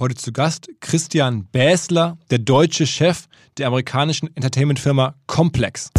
[0.00, 3.26] Heute zu Gast Christian Bäsler, der deutsche Chef
[3.58, 5.90] der amerikanischen Entertainment-Firma Complex.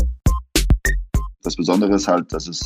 [1.44, 2.62] Das Besondere ist halt, dass es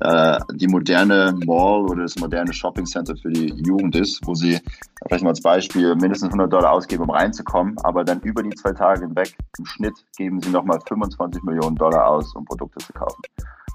[0.00, 4.58] äh, die moderne Mall oder das moderne Shopping Center für die Jugend ist, wo sie
[5.06, 8.72] vielleicht mal als Beispiel mindestens 100 Dollar ausgeben, um reinzukommen, aber dann über die zwei
[8.72, 13.20] Tage hinweg im Schnitt geben sie nochmal 25 Millionen Dollar aus, um Produkte zu kaufen.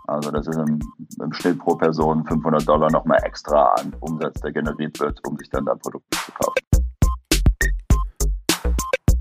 [0.08, 0.80] Also das ist im,
[1.22, 5.50] im Schnitt pro Person 500 Dollar nochmal extra an Umsatz, der generiert wird, um sich
[5.52, 6.83] dann da Produkte zu kaufen.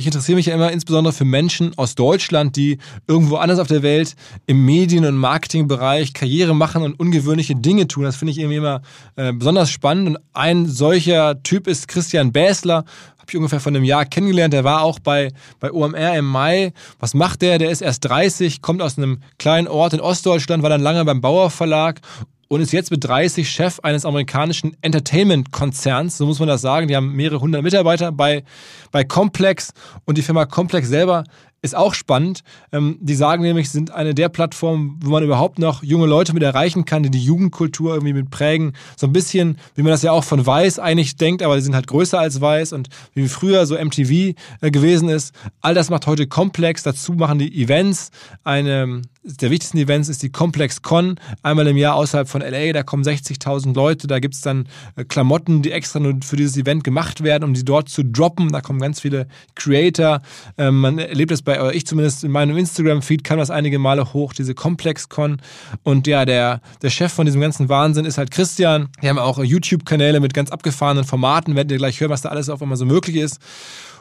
[0.00, 2.78] Ich interessiere mich ja immer insbesondere für Menschen aus Deutschland, die
[3.08, 4.14] irgendwo anders auf der Welt
[4.46, 8.04] im Medien- und Marketingbereich Karriere machen und ungewöhnliche Dinge tun.
[8.04, 8.80] Das finde ich irgendwie immer
[9.16, 10.06] äh, besonders spannend.
[10.06, 12.84] Und ein solcher Typ ist Christian Bäsler.
[13.18, 14.54] Habe ich ungefähr vor einem Jahr kennengelernt.
[14.54, 16.72] Der war auch bei, bei OMR im Mai.
[17.00, 17.58] Was macht der?
[17.58, 21.20] Der ist erst 30, kommt aus einem kleinen Ort in Ostdeutschland, war dann lange beim
[21.20, 22.02] Bauer Verlag
[22.48, 26.88] und ist jetzt mit 30 Chef eines amerikanischen Entertainment-Konzerns, so muss man das sagen.
[26.88, 28.42] Die haben mehrere hundert Mitarbeiter bei,
[28.90, 29.72] bei Complex
[30.06, 31.24] und die Firma Complex selber
[31.60, 32.42] ist auch spannend.
[32.72, 36.42] Ähm, die sagen nämlich, sind eine der Plattformen, wo man überhaupt noch junge Leute mit
[36.42, 38.74] erreichen kann, die die Jugendkultur irgendwie mit prägen.
[38.96, 41.74] So ein bisschen, wie man das ja auch von Weiß eigentlich denkt, aber die sind
[41.74, 45.34] halt größer als Weiß und wie früher so MTV äh, gewesen ist.
[45.60, 46.84] All das macht heute Complex.
[46.84, 48.10] Dazu machen die Events.
[48.44, 52.72] Eine der wichtigsten Events ist die Complex Con, einmal im Jahr außerhalb von LA.
[52.72, 54.06] Da kommen 60.000 Leute.
[54.06, 54.66] Da gibt's dann
[54.96, 58.50] äh, Klamotten, die extra nur für dieses Event gemacht werden, um die dort zu droppen.
[58.50, 60.22] Da kommen ganz viele Creator.
[60.56, 64.12] Ähm, man erlebt es bei, oder ich zumindest in meinem Instagram-Feed kam das einige Male
[64.12, 65.40] hoch, diese Complex-Con.
[65.82, 68.88] Und ja, der, der Chef von diesem ganzen Wahnsinn ist halt Christian.
[69.02, 71.54] Die haben auch YouTube-Kanäle mit ganz abgefahrenen Formaten.
[71.54, 73.40] Werdet ihr gleich hören, was da alles auf einmal so möglich ist.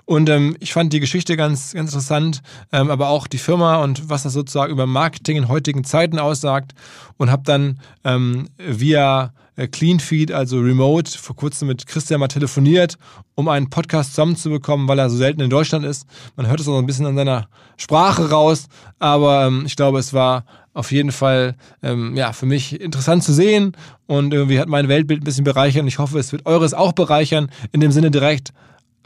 [0.07, 2.41] Und ähm, ich fand die Geschichte ganz, ganz interessant,
[2.72, 6.72] ähm, aber auch die Firma und was das sozusagen über Marketing in heutigen Zeiten aussagt.
[7.18, 12.97] Und habe dann ähm, via äh, Cleanfeed, also Remote, vor kurzem mit Christian mal telefoniert,
[13.35, 16.07] um einen Podcast zusammenzubekommen, weil er so selten in Deutschland ist.
[16.38, 18.68] Man hört es auch ein bisschen an seiner Sprache raus,
[19.00, 23.34] aber ähm, ich glaube, es war auf jeden Fall ähm, ja, für mich interessant zu
[23.34, 23.75] sehen
[24.06, 26.94] und irgendwie hat mein Weltbild ein bisschen bereichert und ich hoffe, es wird eures auch
[26.94, 27.50] bereichern.
[27.74, 28.53] In dem Sinne direkt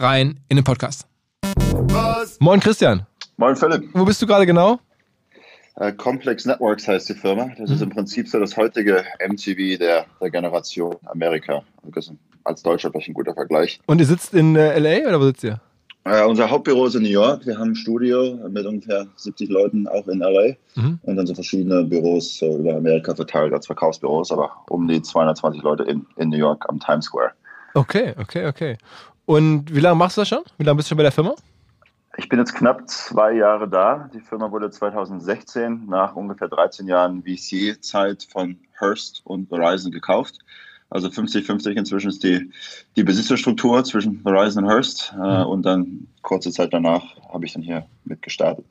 [0.02, 1.06] rein in den Podcast.
[1.56, 2.40] Was?
[2.40, 3.06] Moin Christian.
[3.38, 3.90] Moin Philipp.
[3.94, 4.80] Wo bist du gerade genau?
[5.80, 7.50] Uh, Complex Networks heißt die Firma.
[7.58, 7.76] Das mhm.
[7.76, 11.64] ist im Prinzip so das heutige MTV der, der Generation Amerika.
[11.96, 12.14] Also
[12.44, 13.80] als Deutscher vielleicht ein guter Vergleich.
[13.86, 15.60] Und ihr sitzt in äh, LA oder wo sitzt ihr?
[16.08, 17.46] Uh, unser Hauptbüro ist in New York.
[17.46, 21.00] Wir haben ein Studio mit ungefähr 70 Leuten auch in LA mhm.
[21.04, 25.62] und dann so verschiedene Büros so über Amerika verteilt als Verkaufsbüros, aber um die 220
[25.62, 27.32] Leute in, in New York am Times Square.
[27.74, 28.78] Okay, okay, okay.
[29.26, 30.44] Und wie lange machst du das schon?
[30.58, 31.36] Wie lange bist du schon bei der Firma?
[32.18, 34.10] Ich bin jetzt knapp zwei Jahre da.
[34.14, 40.40] Die Firma wurde 2016 nach ungefähr 13 Jahren VC-Zeit von Hearst und Verizon gekauft.
[40.90, 42.52] Also 50-50 inzwischen ist die,
[42.98, 45.14] die Besitzerstruktur zwischen Verizon und Hearst.
[45.14, 45.46] Äh, mhm.
[45.46, 48.66] und dann kurze Zeit danach habe ich dann hier mitgestartet.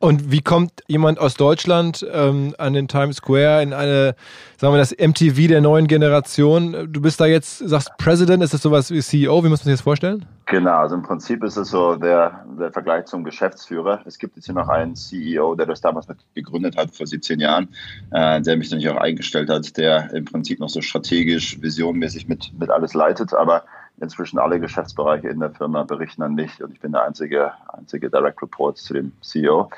[0.00, 4.14] Und wie kommt jemand aus Deutschland ähm, an den Times Square in eine,
[4.56, 6.92] sagen wir das MTV der neuen Generation?
[6.92, 9.42] Du bist da jetzt, sagst President, ist das sowas wie CEO?
[9.42, 10.24] Wie muss man sich das vorstellen?
[10.46, 14.00] Genau, also im Prinzip ist es so der, der Vergleich zum Geschäftsführer.
[14.06, 17.40] Es gibt jetzt hier noch einen CEO, der das damals mit gegründet hat, vor 17
[17.40, 17.68] Jahren,
[18.12, 22.28] äh, der mich dann hier auch eingestellt hat, der im Prinzip noch so strategisch, visionmäßig
[22.28, 23.64] mit, mit alles leitet, aber
[24.00, 28.10] inzwischen alle Geschäftsbereiche in der Firma berichten an mich und ich bin der einzige, einzige
[28.10, 29.70] Direct Report zu dem CEO.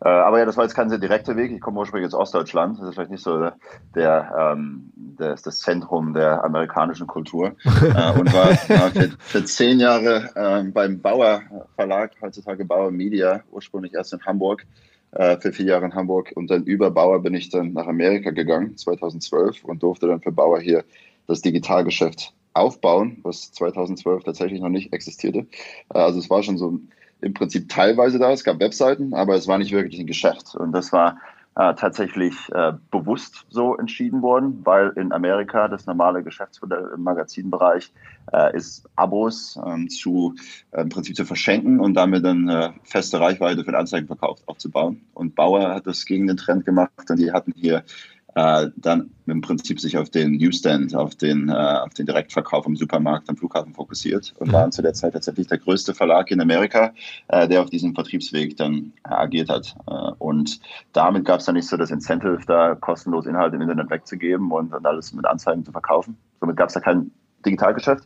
[0.00, 1.52] Äh, aber ja, das war jetzt kein sehr direkter Weg.
[1.52, 2.78] Ich komme ursprünglich aus Ostdeutschland.
[2.78, 3.50] Das ist vielleicht nicht so
[3.94, 9.80] der, ähm, das, das Zentrum der amerikanischen Kultur äh, und war, war für, für, zehn
[9.80, 11.42] Jahre äh, beim Bauer
[11.74, 14.64] Verlag, heutzutage Bauer Media, ursprünglich erst in Hamburg
[15.12, 18.30] äh, für vier Jahre in Hamburg und dann über Bauer bin ich dann nach Amerika
[18.30, 20.84] gegangen, 2012 und durfte dann für Bauer hier
[21.26, 25.46] das Digitalgeschäft aufbauen, was 2012 tatsächlich noch nicht existierte.
[25.92, 26.78] Äh, also es war schon so
[27.20, 30.54] im Prinzip teilweise da, es gab Webseiten, aber es war nicht wirklich ein Geschäft.
[30.54, 31.18] Und das war
[31.56, 37.92] äh, tatsächlich äh, bewusst so entschieden worden, weil in Amerika das normale Geschäftsmodell im Magazinbereich
[38.32, 40.34] äh, ist, Abos ähm, zu
[40.72, 45.02] äh, im Prinzip zu verschenken und damit dann äh, feste Reichweite für den Anzeigenverkauf aufzubauen.
[45.14, 47.84] Und Bauer hat das gegen den Trend gemacht und die hatten hier
[48.34, 52.76] äh, dann im Prinzip sich auf den Newsstand, auf den, äh, auf den Direktverkauf im
[52.76, 54.52] Supermarkt am Flughafen fokussiert und mhm.
[54.52, 56.92] waren zu der Zeit tatsächlich der größte Verlag in Amerika,
[57.28, 59.74] äh, der auf diesem Vertriebsweg dann agiert hat.
[59.86, 60.60] Äh, und
[60.92, 64.72] damit gab es dann nicht so das Incentive, da kostenlos Inhalte im Internet wegzugeben und
[64.72, 66.16] dann alles mit Anzeigen zu verkaufen.
[66.40, 67.10] Somit gab es da kein
[67.46, 68.04] Digitalgeschäft.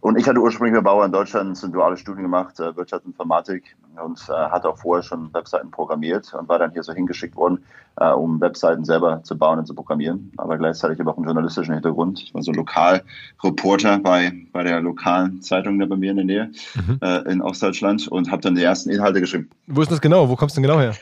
[0.00, 3.16] Und ich hatte ursprünglich bei Bauer in Deutschland ein duales Studium gemacht, äh, Wirtschaft und
[4.28, 7.62] äh, hatte auch vorher schon Webseiten programmiert und war dann hier so hingeschickt worden,
[7.96, 10.32] äh, um Webseiten selber zu bauen und zu programmieren.
[10.38, 12.22] Aber gleichzeitig habe ich auch einen journalistischen Hintergrund.
[12.22, 16.50] Ich war so Lokalreporter bei, bei der lokalen Zeitung da bei mir in der Nähe
[16.74, 16.98] mhm.
[17.02, 19.50] äh, in Ostdeutschland und habe dann die ersten Inhalte geschrieben.
[19.66, 20.28] Wo ist das genau?
[20.30, 20.94] Wo kommst du denn genau her?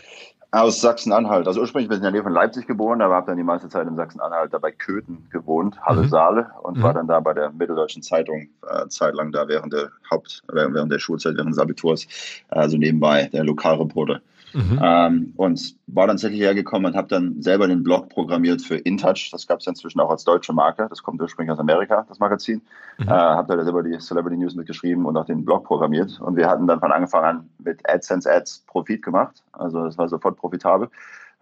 [0.50, 1.46] Aus Sachsen-Anhalt.
[1.46, 3.68] Also ursprünglich bin ich in der Nähe von Leipzig geboren, aber habe dann die meiste
[3.68, 6.08] Zeit in Sachsen-Anhalt dabei Köthen gewohnt, Halle mhm.
[6.08, 6.82] Saale und mhm.
[6.82, 10.98] war dann da bei der Mitteldeutschen Zeitung äh, zeitlang da während der Haupt, während der
[10.98, 12.06] Schulzeit, während des Abiturs,
[12.48, 14.22] also nebenbei der Lokalreporter.
[14.52, 14.80] Mhm.
[14.82, 19.30] Ähm, und war dann tatsächlich hergekommen und habe dann selber den Blog programmiert für InTouch.
[19.30, 20.86] Das gab es inzwischen auch als deutsche Marke.
[20.88, 22.62] Das kommt ursprünglich aus Amerika, das Magazin.
[22.98, 23.08] Mhm.
[23.08, 26.20] Äh, habe da selber die Celebrity News mitgeschrieben und auch den Blog programmiert.
[26.20, 29.42] Und wir hatten dann von Anfang an mit AdSense Ads Profit gemacht.
[29.52, 30.88] Also das war sofort profitabel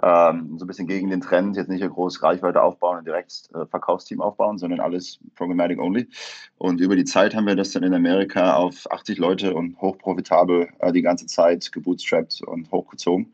[0.02, 3.48] ähm, so ein bisschen gegen den Trend, jetzt nicht eine große Reichweite aufbauen und direkt
[3.54, 6.08] äh, Verkaufsteam aufbauen, sondern alles Programmatic only.
[6.58, 10.69] Und über die Zeit haben wir das dann in Amerika auf 80 Leute und hochprofitabel
[10.81, 13.32] äh, die ganze Zeit gebootstrapped und hochgezogen.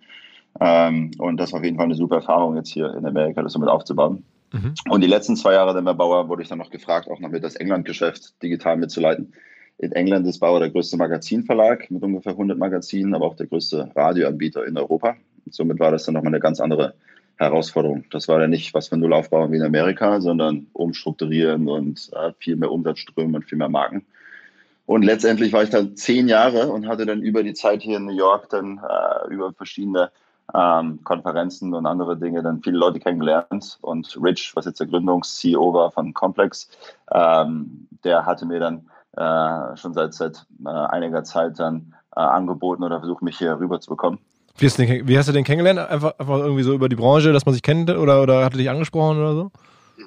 [0.60, 3.54] Ähm, und das war auf jeden Fall eine super Erfahrung jetzt hier in Amerika, das
[3.54, 4.24] somit aufzubauen.
[4.52, 4.74] Mhm.
[4.88, 7.42] Und die letzten zwei Jahre der Bauer wurde ich dann noch gefragt, auch noch mit
[7.42, 9.32] das England-Geschäft digital mitzuleiten.
[9.78, 13.90] In England ist Bauer der größte Magazinverlag mit ungefähr 100 Magazinen, aber auch der größte
[13.96, 15.16] Radioanbieter in Europa.
[15.54, 16.94] Somit war das dann nochmal eine ganz andere
[17.36, 18.04] Herausforderung.
[18.10, 22.32] Das war ja nicht was wir Null aufbauen wie in Amerika, sondern umstrukturieren und äh,
[22.38, 24.04] viel mehr Umsatzströme und viel mehr Marken.
[24.86, 28.06] Und letztendlich war ich dann zehn Jahre und hatte dann über die Zeit hier in
[28.06, 30.10] New York dann äh, über verschiedene
[30.54, 33.78] ähm, Konferenzen und andere Dinge dann viele Leute kennengelernt.
[33.80, 36.68] Und Rich, was jetzt der Gründungs-CEO war von Complex,
[37.12, 42.82] ähm, der hatte mir dann äh, schon seit, seit äh, einiger Zeit dann äh, angeboten
[42.82, 44.18] oder versucht, mich hier rüber zu bekommen.
[44.58, 45.90] Wie hast, du den, wie hast du den kennengelernt?
[45.90, 48.58] Einfach, einfach irgendwie so über die Branche, dass man sich kennt oder, oder hat er
[48.58, 49.50] dich angesprochen oder so?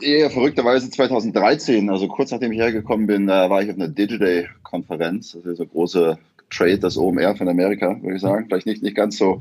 [0.02, 5.34] Ja, verrückterweise 2013, also kurz nachdem ich hergekommen bin, äh, war ich auf einer Digiday-Konferenz.
[5.34, 6.18] Das ist so große
[6.50, 8.46] Trade, das OMR von Amerika, würde ich sagen.
[8.46, 9.40] Vielleicht nicht, nicht ganz so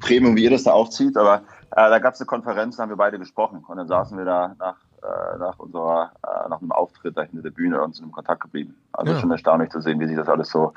[0.00, 2.90] Premium, wie ihr das da aufzieht, aber äh, da gab es eine Konferenz, da haben
[2.90, 6.72] wir beide gesprochen und dann saßen wir da nach, äh, nach unserer, äh, nach einem
[6.72, 8.74] Auftritt da hinter der Bühne und sind in Kontakt geblieben.
[8.92, 9.20] Also ja.
[9.20, 10.72] schon erstaunlich zu sehen, wie sich das alles so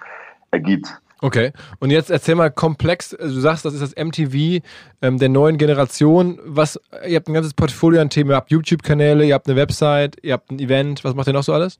[0.51, 1.01] ergibt.
[1.21, 4.63] Okay, und jetzt erzähl mal komplex, du sagst, das ist das MTV
[5.01, 6.39] ähm, der neuen Generation.
[6.43, 10.17] Was, ihr habt ein ganzes Portfolio an Themen, ihr habt YouTube-Kanäle, ihr habt eine Website,
[10.23, 11.79] ihr habt ein Event, was macht ihr noch so alles?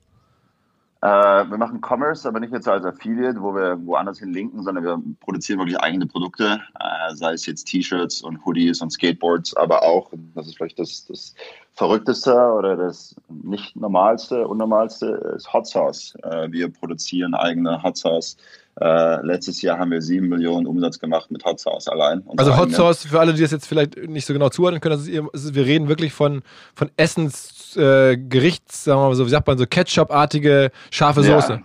[1.05, 1.07] Äh,
[1.49, 4.99] wir machen Commerce, aber nicht jetzt als Affiliate, wo wir woanders hin linken, sondern wir
[5.19, 10.09] produzieren wirklich eigene Produkte, äh, sei es jetzt T-Shirts und Hoodies und Skateboards, aber auch,
[10.33, 11.35] das ist vielleicht das, das
[11.73, 16.15] Verrückteste oder das nicht normalste, unnormalste, ist Hot Sauce.
[16.23, 18.37] Äh, wir produzieren eigene Hot Sauce
[18.81, 22.23] äh, letztes Jahr haben wir sieben Millionen Umsatz gemacht mit Hot Sauce allein.
[22.37, 25.07] Also Hot Sauce, für alle, die das jetzt vielleicht nicht so genau zuordnen können, das
[25.07, 26.41] ist, wir reden wirklich von,
[26.73, 31.41] von Essens, äh, sagen wir mal so, wie sagt man, so Ketchup-artige scharfe ja.
[31.41, 31.61] Soße.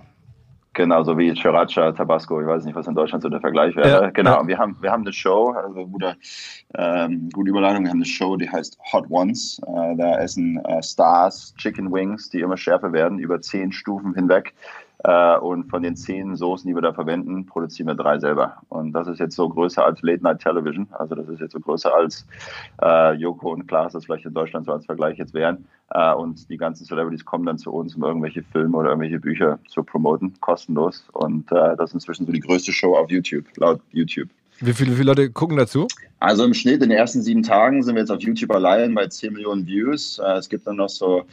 [0.73, 4.05] Genau, so wie Sriracha, Tabasco, ich weiß nicht, was in Deutschland so der Vergleich wäre.
[4.05, 4.47] Ja, genau, ja.
[4.47, 6.15] wir haben wir haben eine Show, also gute,
[6.77, 9.61] ähm, gute Überleitung, wir haben eine Show, die heißt Hot Ones.
[9.67, 14.55] Äh, da essen äh, Stars Chicken Wings, die immer schärfer werden, über zehn Stufen hinweg
[15.03, 18.57] und von den zehn Soßen, die wir da verwenden, produzieren wir drei selber.
[18.69, 20.89] Und das ist jetzt so größer als Late Night Television.
[20.91, 22.27] Also das ist jetzt so größer als
[22.83, 25.67] äh, Joko und Klaas, das vielleicht in Deutschland so als Vergleich jetzt wären.
[25.91, 29.59] Äh, und die ganzen Celebrities kommen dann zu uns, um irgendwelche Filme oder irgendwelche Bücher
[29.69, 31.09] zu promoten, kostenlos.
[31.13, 34.29] Und äh, das ist inzwischen so die größte Show auf YouTube, laut YouTube.
[34.63, 35.87] Wie viele, wie viele Leute gucken dazu?
[36.19, 39.07] Also im Schnitt in den ersten sieben Tagen sind wir jetzt auf YouTube allein bei
[39.07, 40.19] 10 Millionen Views.
[40.19, 41.25] Äh, es gibt dann noch so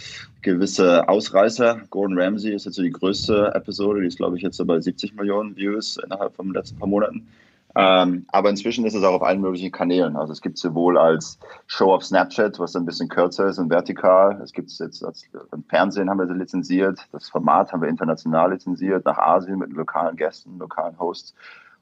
[0.42, 1.82] gewisse Ausreißer.
[1.90, 4.80] Gordon Ramsay ist jetzt so die größte Episode, die ist glaube ich jetzt so bei
[4.80, 7.28] 70 Millionen Views innerhalb von den letzten paar Monaten.
[7.76, 10.16] Ähm, aber inzwischen ist es auch auf allen möglichen Kanälen.
[10.16, 13.70] Also es gibt es sowohl als Show auf Snapchat, was ein bisschen kürzer ist und
[13.70, 14.40] vertikal.
[14.42, 17.06] Es gibt es jetzt als, im Fernsehen haben wir sie lizenziert.
[17.12, 21.36] Das Format haben wir international lizenziert, nach Asien mit lokalen Gästen, lokalen Hosts.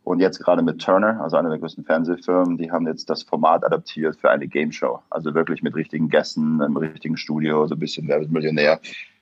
[0.05, 3.65] Und jetzt gerade mit Turner, also einer der größten Fernsehfirmen, die haben jetzt das Format
[3.65, 4.99] adaptiert für eine Game Show.
[5.09, 8.79] Also wirklich mit richtigen Gästen, im richtigen Studio, so ein bisschen Wer Millionär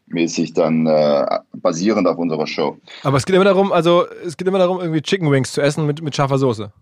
[0.07, 2.77] mäßig dann äh, basierend auf unserer Show.
[3.03, 5.87] Aber es geht immer darum, also es geht immer darum, irgendwie Chicken Wings zu essen
[5.87, 6.73] mit, mit scharfer Soße.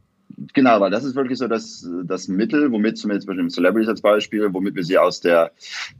[0.53, 4.01] Genau, weil das ist wirklich so das, das Mittel, womit zumindest bei den Celebrities als
[4.01, 5.51] Beispiel, womit wir sie aus der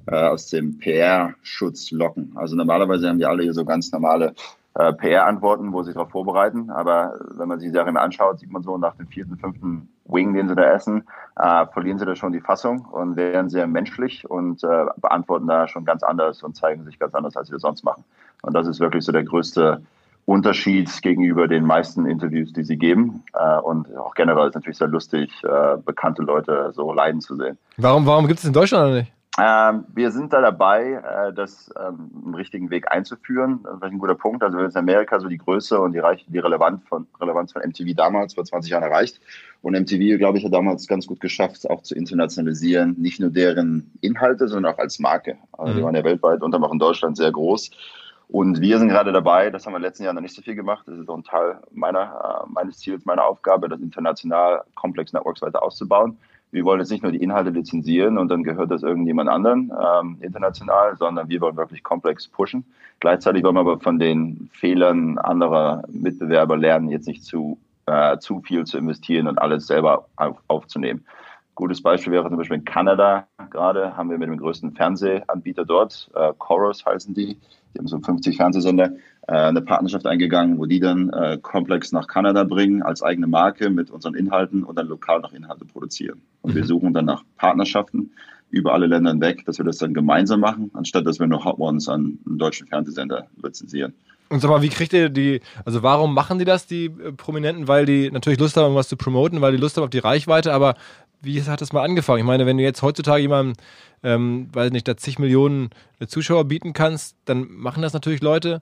[0.08, 2.32] äh, aus dem PR-Schutz locken.
[2.34, 4.34] Also normalerweise haben die alle hier so ganz normale
[4.76, 6.70] äh, PR-Antworten, wo sie darauf vorbereiten.
[6.70, 10.34] Aber wenn man sich die Serie anschaut, sieht man so nach dem vierten, fünften Wing,
[10.34, 14.30] den sie da essen, äh, verlieren sie da schon die Fassung und werden sehr menschlich
[14.30, 17.62] und äh, beantworten da schon ganz anders und zeigen sich ganz anders, als sie das
[17.62, 18.04] sonst machen.
[18.42, 19.82] Und das ist wirklich so der größte
[20.26, 23.24] Unterschied gegenüber den meisten Interviews, die sie geben.
[23.34, 27.58] Äh, und auch generell ist natürlich sehr lustig, äh, bekannte Leute so leiden zu sehen.
[27.78, 29.14] Warum, warum gibt es in Deutschland nicht?
[29.40, 33.62] Ähm, wir sind da dabei, äh, das ähm, im richtigen Weg einzuführen.
[33.64, 34.44] Das ist ein guter Punkt.
[34.44, 37.54] Also wir haben in Amerika so die Größe und die, Reich die Relevanz, von, Relevanz
[37.54, 39.22] von MTV damals vor 20 Jahren erreicht.
[39.62, 42.96] Und MTV, glaube ich, hat damals ganz gut geschafft, auch zu internationalisieren.
[42.98, 45.38] Nicht nur deren Inhalte, sondern auch als Marke.
[45.54, 45.78] Also mhm.
[45.78, 47.72] die waren ja weltweit und auch in Deutschland sehr groß.
[48.28, 50.42] Und wir sind gerade dabei, das haben wir in den letzten Jahren noch nicht so
[50.42, 50.86] viel gemacht.
[50.88, 55.42] Das ist auch ein Teil meiner, äh, meines Ziels, meiner Aufgabe, das international Complex Networks
[55.42, 56.18] weiter auszubauen
[56.52, 60.18] wir wollen jetzt nicht nur die Inhalte lizenzieren und dann gehört das irgendjemand anderen ähm,
[60.22, 62.66] international, sondern wir wollen wirklich komplex pushen.
[63.00, 68.42] Gleichzeitig wollen wir aber von den Fehlern anderer Mitbewerber lernen, jetzt nicht zu, äh, zu
[68.42, 71.06] viel zu investieren und alles selber auf, aufzunehmen.
[71.56, 76.10] Gutes Beispiel wäre zum Beispiel in Kanada gerade, haben wir mit dem größten Fernsehanbieter dort,
[76.16, 77.38] äh, Chorus heißen die,
[77.74, 78.94] die haben so 50 Fernsehsender,
[79.28, 83.70] äh, eine Partnerschaft eingegangen, wo die dann äh, Complex nach Kanada bringen als eigene Marke
[83.70, 86.22] mit unseren Inhalten und dann lokal noch Inhalte produzieren.
[86.42, 86.68] Und wir mhm.
[86.68, 88.12] suchen dann nach Partnerschaften
[88.50, 91.58] über alle Länder hinweg, dass wir das dann gemeinsam machen, anstatt dass wir nur Hot
[91.58, 93.94] Ones an einen deutschen Fernsehsender lizenzieren.
[94.30, 97.68] Und sag mal, wie kriegt ihr die, also warum machen die das, die äh, Prominenten?
[97.68, 100.54] Weil die natürlich Lust haben, was zu promoten, weil die Lust haben auf die Reichweite,
[100.54, 100.76] aber
[101.22, 102.20] wie hat das mal angefangen?
[102.20, 103.56] Ich meine, wenn du jetzt heutzutage jemandem,
[104.04, 105.70] ähm, weiß nicht, da zig Millionen
[106.08, 108.62] Zuschauer bieten kannst, dann machen das natürlich Leute.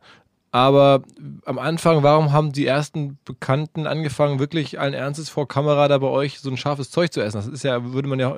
[0.51, 1.04] Aber
[1.46, 6.08] am Anfang, warum haben die ersten Bekannten angefangen, wirklich allen Ernstes vor Kamera da bei
[6.08, 7.38] euch so ein scharfes Zeug zu essen?
[7.38, 8.36] Das ist ja, würde man ja,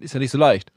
[0.00, 0.72] ist ja nicht so leicht.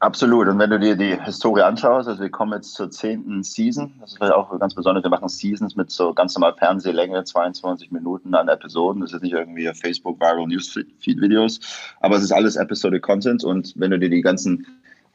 [0.00, 0.48] Absolut.
[0.48, 4.12] Und wenn du dir die Historie anschaust, also wir kommen jetzt zur zehnten Season, das
[4.12, 8.34] ist vielleicht auch ganz besonders, wir machen Seasons mit so ganz normal Fernsehlänge, 22 Minuten
[8.34, 9.02] an Episoden.
[9.02, 11.60] Das ist nicht irgendwie Facebook Viral Newsfeed Videos,
[12.00, 13.44] aber es ist alles Episode Content.
[13.44, 14.66] Und wenn du dir die ganzen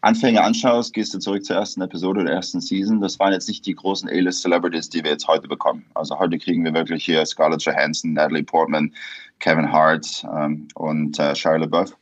[0.01, 3.01] Anfänge anschaust, gehst du zurück zur ersten Episode der ersten Season.
[3.01, 5.83] Das waren jetzt nicht die großen A-List Celebrities, die wir jetzt heute bekommen.
[5.95, 8.93] Also heute kriegen wir wirklich hier Scarlett Johansson, Natalie Portman,
[9.39, 11.97] Kevin Hart ähm, und äh, Shia LaBeouf.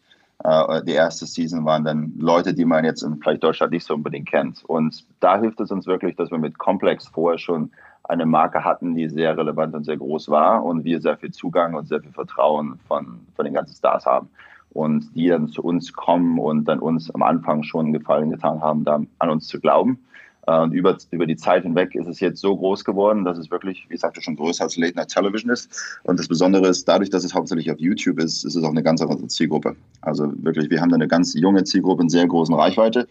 [0.47, 3.93] Äh, die erste Season waren dann Leute, die man jetzt in vielleicht Deutschland nicht so
[3.93, 4.63] unbedingt kennt.
[4.63, 7.71] Und da hilft es uns wirklich, dass wir mit Complex vorher schon
[8.03, 11.73] eine Marke hatten, die sehr relevant und sehr groß war und wir sehr viel Zugang
[11.75, 14.29] und sehr viel Vertrauen von, von den ganzen Stars haben.
[14.69, 18.61] Und die dann zu uns kommen und dann uns am Anfang schon einen Gefallen getan
[18.61, 19.99] haben, da an uns zu glauben.
[20.47, 23.51] Äh, und über, über die Zeit hinweg ist es jetzt so groß geworden, dass es
[23.51, 25.99] wirklich, wie gesagt, schon größer als Late Night Television ist.
[26.03, 28.83] Und das Besondere ist, dadurch, dass es hauptsächlich auf YouTube ist, ist es auch eine
[28.83, 29.75] ganz andere Zielgruppe.
[30.01, 33.07] Also wirklich, wir haben da eine ganz junge Zielgruppe in sehr großen Reichweite,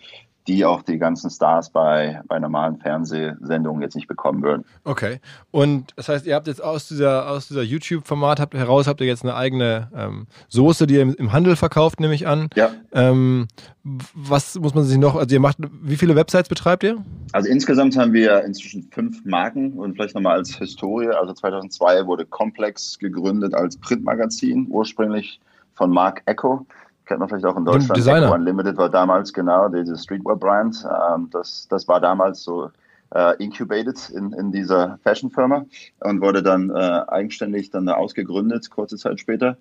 [0.47, 4.65] die auch die ganzen Stars bei, bei normalen Fernsehsendungen jetzt nicht bekommen würden.
[4.85, 5.21] Okay.
[5.51, 9.07] Und das heißt, ihr habt jetzt aus dieser, aus dieser YouTube-Format habt, heraus habt ihr
[9.07, 12.49] jetzt eine eigene ähm, Soße, die ihr im, im, Handel verkauft, nehme ich an.
[12.55, 12.71] Ja.
[12.93, 13.49] Ähm,
[13.83, 17.05] was muss man sich noch, also ihr macht, wie viele Websites betreibt ihr?
[17.33, 21.09] Also insgesamt haben wir inzwischen fünf Marken und vielleicht nochmal als Historie.
[21.09, 25.41] Also 2002 wurde Complex gegründet als Printmagazin, ursprünglich
[25.75, 26.67] von Mark Echo
[27.07, 27.97] kennt man vielleicht auch in Deutschland.
[27.97, 28.33] Designer.
[28.33, 30.85] Unlimited war damals genau diese Streetwear-Brand.
[30.85, 32.71] Ähm, das, das war damals so
[33.15, 35.65] äh, incubated in, in dieser Fashion-Firma
[36.01, 36.75] und wurde dann äh,
[37.09, 39.57] eigenständig dann ausgegründet, kurze Zeit später.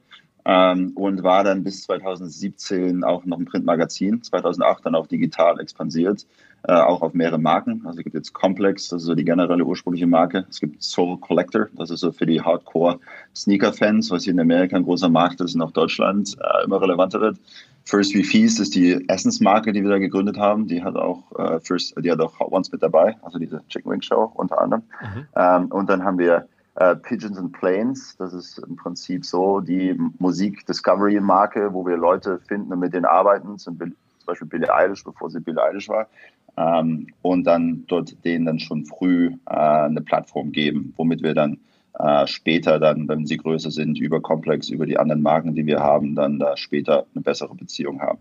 [0.48, 6.28] Ähm, und war dann bis 2017 auch noch ein Printmagazin, 2008 dann auch digital expandiert
[6.54, 7.81] äh, auch auf mehrere Marken.
[7.86, 10.45] Also es gibt jetzt Complex, das ist so die generelle ursprüngliche Marke.
[10.50, 14.84] Es gibt Soul Collector, das ist so für die Hardcore-Sneaker-Fans, was hier in Amerika ein
[14.84, 17.38] großer Markt ist und auch Deutschland äh, immer relevanter wird.
[17.86, 20.67] First We Feast ist die Essensmarke, die wir da gegründet haben.
[20.67, 23.91] Die hat auch äh, First, die hat auch Hot Ones mit dabei, also diese Chicken
[23.91, 24.84] Wing Show unter anderem.
[25.01, 25.25] Mhm.
[25.36, 28.17] Ähm, und dann haben wir äh, Pigeons and Planes.
[28.17, 32.93] Das ist im Prinzip so die Musik Discovery Marke, wo wir Leute finden und mit
[32.93, 33.60] denen arbeiten.
[33.60, 33.93] Zum, zum
[34.25, 36.07] Beispiel Billie Eilish, bevor sie Billie Eilish war.
[36.57, 41.59] Ähm, und dann dort denen dann schon früh äh, eine Plattform geben, womit wir dann
[42.00, 45.79] äh, später dann, wenn sie größer sind, über Complex, über die anderen Marken, die wir
[45.79, 48.19] haben, dann da später eine bessere Beziehung haben.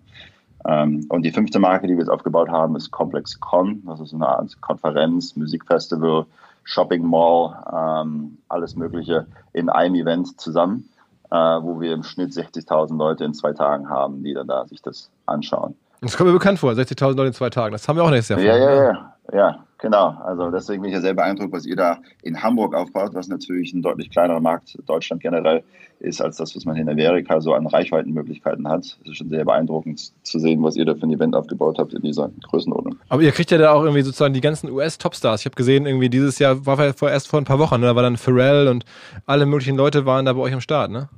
[0.66, 3.82] Ähm, und die fünfte Marke, die wir jetzt aufgebaut haben, ist Complex Con.
[3.86, 6.26] Das ist eine Art Konferenz, Musikfestival,
[6.64, 10.88] Shopping Mall, ähm, alles Mögliche in einem Event zusammen,
[11.30, 14.80] äh, wo wir im Schnitt 60.000 Leute in zwei Tagen haben, die dann da sich
[14.80, 15.76] das anschauen.
[16.04, 17.72] Das kommt mir bekannt vor, 60.000 Leute in zwei Tagen.
[17.72, 18.48] Das haben wir auch nächstes Jahr vor.
[18.48, 20.16] Ja, ja, ja, ja, genau.
[20.24, 23.72] Also deswegen bin ich ja sehr beeindruckt, was ihr da in Hamburg aufbaut, was natürlich
[23.72, 25.64] ein deutlich kleinerer Markt Deutschland generell
[26.00, 28.98] ist, als das, was man in Amerika so an Reichweitenmöglichkeiten hat.
[29.02, 31.94] Es ist schon sehr beeindruckend zu sehen, was ihr da für ein Event aufgebaut habt
[31.94, 32.96] in dieser Größenordnung.
[33.08, 35.40] Aber ihr kriegt ja da auch irgendwie sozusagen die ganzen US-Topstars.
[35.40, 37.86] Ich habe gesehen, irgendwie dieses Jahr war vorerst vor ein paar Wochen, ne?
[37.86, 38.84] da war dann Pharrell und
[39.26, 41.08] alle möglichen Leute waren da bei euch am Start, ne?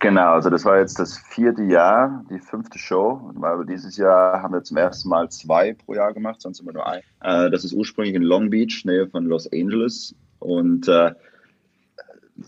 [0.00, 3.32] Genau, also das war jetzt das vierte Jahr, die fünfte Show.
[3.40, 6.86] Aber dieses Jahr haben wir zum ersten Mal zwei pro Jahr gemacht, sonst immer nur
[6.86, 7.02] ein.
[7.20, 10.12] Äh, das ist ursprünglich in Long Beach, Nähe von Los Angeles.
[10.40, 11.14] Und äh,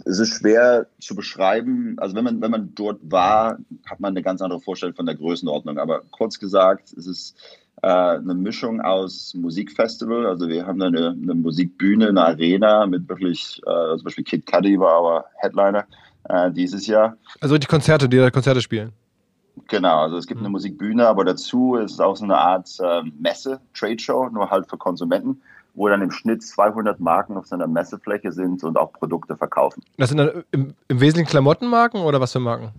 [0.05, 1.95] es ist schwer zu beschreiben.
[1.99, 5.15] Also wenn man, wenn man dort war, hat man eine ganz andere Vorstellung von der
[5.15, 5.79] Größenordnung.
[5.79, 7.37] Aber kurz gesagt, es ist
[7.83, 10.27] äh, eine Mischung aus Musikfestival.
[10.27, 14.77] Also wir haben eine, eine Musikbühne, eine Arena mit wirklich, äh, zum Beispiel Kid Cudi
[14.81, 15.87] war aber Headliner
[16.29, 17.17] äh, dieses Jahr.
[17.41, 18.93] Also die Konzerte, die da Konzerte spielen.
[19.67, 20.53] Genau, also es gibt eine mhm.
[20.53, 24.69] Musikbühne, aber dazu ist es auch so eine Art äh, Messe, Trade Show, nur halt
[24.69, 25.43] für Konsumenten,
[25.75, 29.83] wo dann im Schnitt 200 Marken auf seiner Messefläche sind und auch Produkte verkaufen.
[29.97, 32.73] Das sind dann im, im Wesentlichen Klamottenmarken oder was für Marken?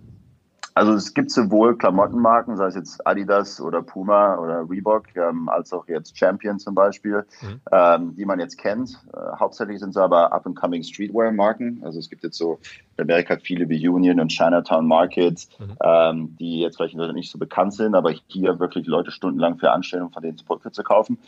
[0.74, 5.72] Also es gibt sowohl Klamottenmarken, sei es jetzt Adidas oder Puma oder Reebok, ähm, als
[5.72, 7.60] auch jetzt Champion zum Beispiel, mhm.
[7.72, 8.98] ähm, die man jetzt kennt.
[9.12, 11.82] Äh, hauptsächlich sind es aber up-and-coming Streetwear-Marken.
[11.84, 12.60] Also es gibt jetzt so
[13.00, 15.76] Amerika viele wie Union und Chinatown Market, mhm.
[15.82, 20.12] ähm, die jetzt vielleicht nicht so bekannt sind, aber hier wirklich Leute stundenlang für Anstellungen
[20.12, 21.18] von denen Produkte zu kaufen.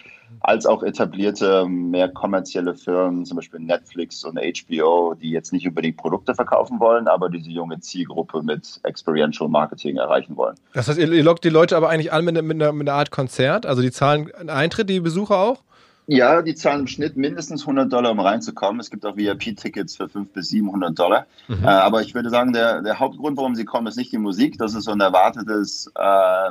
[0.40, 5.96] Als auch etablierte, mehr kommerzielle Firmen, zum Beispiel Netflix und HBO, die jetzt nicht unbedingt
[5.96, 10.56] Produkte verkaufen wollen, aber diese junge Zielgruppe mit Experiential Marketing erreichen wollen.
[10.72, 13.10] Das heißt, ihr lockt die Leute aber eigentlich an mit, mit, einer, mit einer Art
[13.10, 13.66] Konzert?
[13.66, 15.62] Also die zahlen Eintritt, die Besucher auch?
[16.06, 18.80] Ja, die zahlen im Schnitt mindestens 100 Dollar, um reinzukommen.
[18.80, 21.26] Es gibt auch VIP-Tickets für 500 bis 700 Dollar.
[21.48, 21.64] Mhm.
[21.64, 24.58] Äh, aber ich würde sagen, der, der Hauptgrund, warum sie kommen, ist nicht die Musik.
[24.58, 26.50] Das ist so ein erwartetes, äh,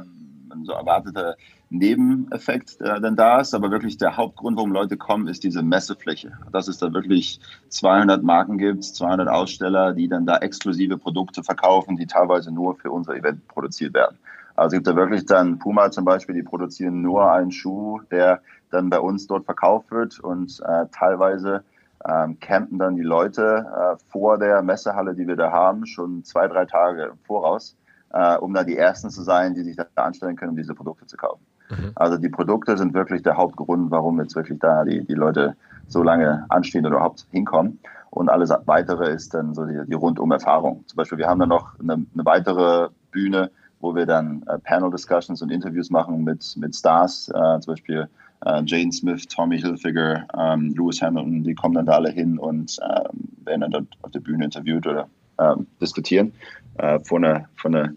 [0.64, 1.36] so erwarteter
[1.70, 3.54] Nebeneffekt, der dann da ist.
[3.54, 6.32] Aber wirklich der Hauptgrund, warum Leute kommen, ist diese Messefläche.
[6.54, 11.98] Dass es da wirklich 200 Marken gibt, 200 Aussteller, die dann da exklusive Produkte verkaufen,
[11.98, 14.18] die teilweise nur für unser Event produziert werden.
[14.56, 18.42] Also es gibt da wirklich dann Puma zum Beispiel, die produzieren nur einen Schuh, der
[18.72, 21.64] dann bei uns dort verkauft wird und äh, teilweise
[22.08, 26.48] ähm, campen dann die Leute äh, vor der Messehalle, die wir da haben, schon zwei,
[26.48, 27.76] drei Tage im Voraus,
[28.12, 31.06] äh, um dann die Ersten zu sein, die sich da anstellen können, um diese Produkte
[31.06, 31.46] zu kaufen.
[31.70, 31.92] Mhm.
[31.96, 35.56] Also die Produkte sind wirklich der Hauptgrund, warum jetzt wirklich da die, die Leute
[35.88, 37.80] so lange anstehen oder überhaupt hinkommen.
[38.10, 40.84] Und alles weitere ist dann so die, die Rundum-Erfahrung.
[40.88, 45.42] Zum Beispiel, wir haben dann noch eine, eine weitere Bühne, wo wir dann äh, Panel-Discussions
[45.42, 48.10] und Interviews machen mit, mit Stars, äh, zum Beispiel
[48.46, 52.78] äh, Jane Smith, Tommy Hilfiger, ähm, Lewis Hamilton, die kommen dann da alle hin und
[52.82, 55.08] ähm, werden dann dort auf der Bühne interviewt oder
[55.40, 56.34] ähm, diskutieren
[56.78, 57.94] äh, von einer, von einer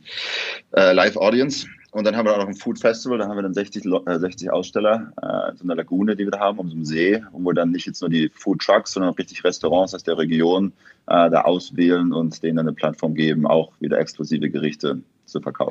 [0.76, 1.66] äh, Live-Audience.
[1.92, 4.18] Und dann haben wir auch noch ein Food Festival, da haben wir dann 60, äh,
[4.18, 7.38] 60 Aussteller, äh, so eine Lagune, die wir da haben, um so einen See, wo
[7.38, 10.72] wir dann nicht jetzt nur die Food Trucks, sondern auch richtig Restaurants aus der Region
[11.06, 15.70] äh, da auswählen und denen dann eine Plattform geben, auch wieder exklusive Gerichte zu verkaufen.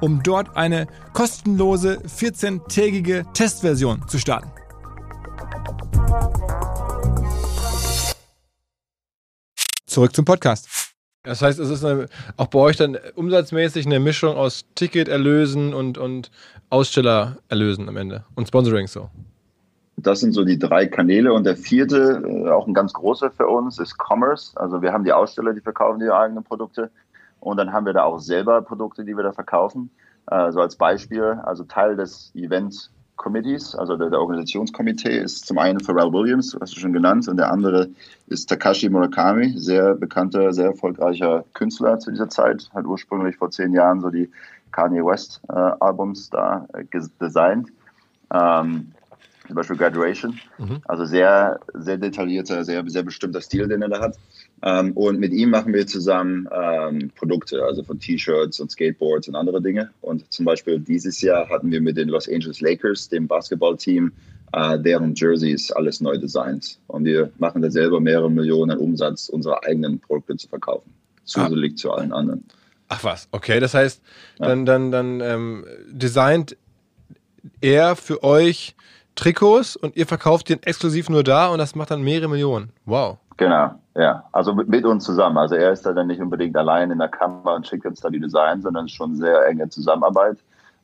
[0.00, 4.50] um dort eine kostenlose 14-tägige Testversion zu starten.
[9.86, 10.68] Zurück zum Podcast.
[11.22, 15.98] Das heißt, es ist eine, auch bei euch dann umsatzmäßig eine Mischung aus Ticketerlösen und,
[15.98, 16.30] und
[16.70, 19.10] Ausstellererlösen am Ende und Sponsoring so.
[19.96, 21.32] Das sind so die drei Kanäle.
[21.32, 24.52] Und der vierte, äh, auch ein ganz großer für uns, ist Commerce.
[24.56, 26.90] Also wir haben die Aussteller, die verkaufen ihre eigenen Produkte.
[27.46, 29.88] Und dann haben wir da auch selber Produkte, die wir da verkaufen.
[30.28, 35.58] Äh, so als Beispiel, also Teil des Event Committees, also der, der, Organisationskomitee ist zum
[35.58, 37.88] einen Pharrell Williams, hast du schon genannt, und der andere
[38.26, 43.72] ist Takashi Murakami, sehr bekannter, sehr erfolgreicher Künstler zu dieser Zeit, hat ursprünglich vor zehn
[43.72, 44.28] Jahren so die
[44.72, 46.84] Kanye West äh, Albums da äh,
[47.20, 47.68] designt.
[48.34, 48.92] Ähm,
[49.46, 50.40] zum Beispiel Graduation.
[50.58, 50.80] Mhm.
[50.86, 54.16] Also sehr, sehr detaillierter, sehr, sehr bestimmter Stil, den er da hat.
[54.62, 59.36] Ähm, und mit ihm machen wir zusammen ähm, Produkte, also von T-Shirts und Skateboards und
[59.36, 59.90] andere Dinge.
[60.00, 64.12] Und zum Beispiel dieses Jahr hatten wir mit den Los Angeles Lakers, dem Basketballteam,
[64.52, 66.78] äh, deren Jerseys alles neu designt.
[66.86, 70.92] Und wir machen da selber mehrere Millionen Umsatz, unsere eigenen Produkte zu verkaufen.
[71.24, 71.76] Zusätzlich ah.
[71.76, 72.44] zu allen anderen.
[72.88, 74.00] Ach was, okay, das heißt,
[74.38, 74.64] dann, ja.
[74.64, 76.56] dann, dann ähm, designt
[77.60, 78.76] er für euch
[79.16, 82.70] Trikots und ihr verkauft den exklusiv nur da und das macht dann mehrere Millionen.
[82.84, 83.18] Wow.
[83.36, 84.24] Genau, ja.
[84.32, 85.36] Also mit, uns zusammen.
[85.36, 88.08] Also er ist da dann nicht unbedingt allein in der Kamera und schickt uns da
[88.08, 90.38] die Designs, sondern schon sehr enge Zusammenarbeit.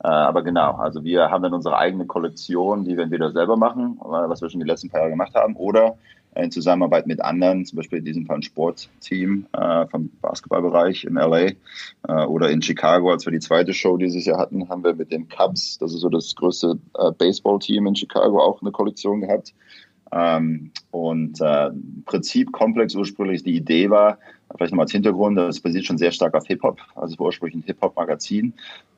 [0.05, 3.99] Äh, aber genau, also wir haben dann unsere eigene Kollektion, die wir entweder selber machen,
[4.01, 5.97] was wir schon die letzten paar Jahre gemacht haben, oder
[6.35, 11.15] in Zusammenarbeit mit anderen, zum Beispiel in diesem Fall ein Sportteam äh, vom Basketballbereich in
[11.15, 11.41] LA
[12.09, 15.13] äh, oder in Chicago, als wir die zweite Show dieses Jahr hatten, haben wir mit
[15.13, 19.53] den Cubs, das ist so das größte äh, Baseballteam in Chicago, auch eine Kollektion gehabt.
[20.13, 21.71] Ähm, und äh,
[22.05, 24.19] Prinzip komplex ursprünglich die Idee war,
[24.57, 28.53] vielleicht nochmal als Hintergrund, das basiert schon sehr stark auf Hip-Hop, also ursprünglich ein Hip-Hop-Magazin,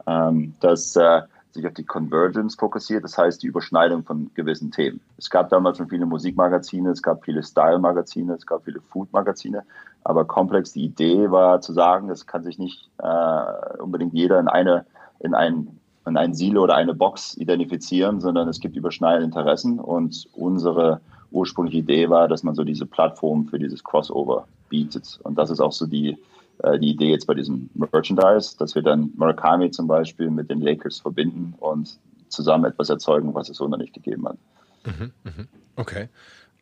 [0.07, 1.23] ähm, das äh,
[1.53, 5.01] sich auf die Convergence fokussiert, das heißt die Überschneidung von gewissen Themen.
[5.17, 9.63] Es gab damals schon viele Musikmagazine, es gab viele Style-Magazine, es gab viele Food-Magazine,
[10.03, 14.49] aber komplex die Idee war zu sagen, es kann sich nicht äh, unbedingt jeder in
[14.49, 14.85] eine
[15.21, 20.29] in ein in ein Silo oder eine Box identifizieren, sondern es gibt überschneidende Interessen und
[20.35, 25.51] unsere ursprüngliche Idee war, dass man so diese Plattform für dieses Crossover bietet und das
[25.51, 26.17] ist auch so die
[26.63, 30.61] äh, die Idee jetzt bei diesem Merchandise, dass wir dann Murakami zum Beispiel mit den
[30.61, 34.37] Lakers verbinden und zusammen etwas erzeugen, was es so noch nicht gegeben hat.
[34.85, 35.49] Mhm, mhm.
[35.77, 36.09] Okay.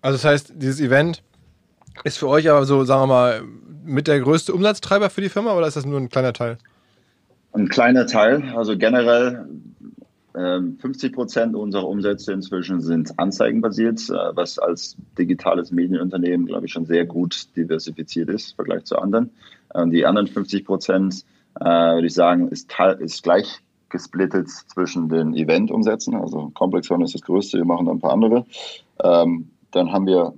[0.01, 1.23] Also das heißt, dieses Event
[2.05, 3.43] ist für euch aber so, sagen wir mal,
[3.85, 6.59] mit der größte Umsatztreiber für die Firma oder ist das nur ein kleiner Teil?
[7.53, 8.53] Ein kleiner Teil.
[8.57, 9.47] Also generell
[10.35, 16.73] 50 ähm, Prozent unserer Umsätze inzwischen sind anzeigenbasiert, äh, was als digitales Medienunternehmen, glaube ich,
[16.73, 19.31] schon sehr gut diversifiziert ist im Vergleich zu anderen.
[19.75, 21.25] Ähm, die anderen 50 Prozent,
[21.61, 23.61] äh, würde ich sagen, ist, ist gleich
[23.91, 26.15] gesplittet zwischen den Event-Umsätzen.
[26.15, 28.47] Also Complexon ist das größte, wir machen noch ein paar andere.
[29.05, 30.35] Ähm, dann haben wir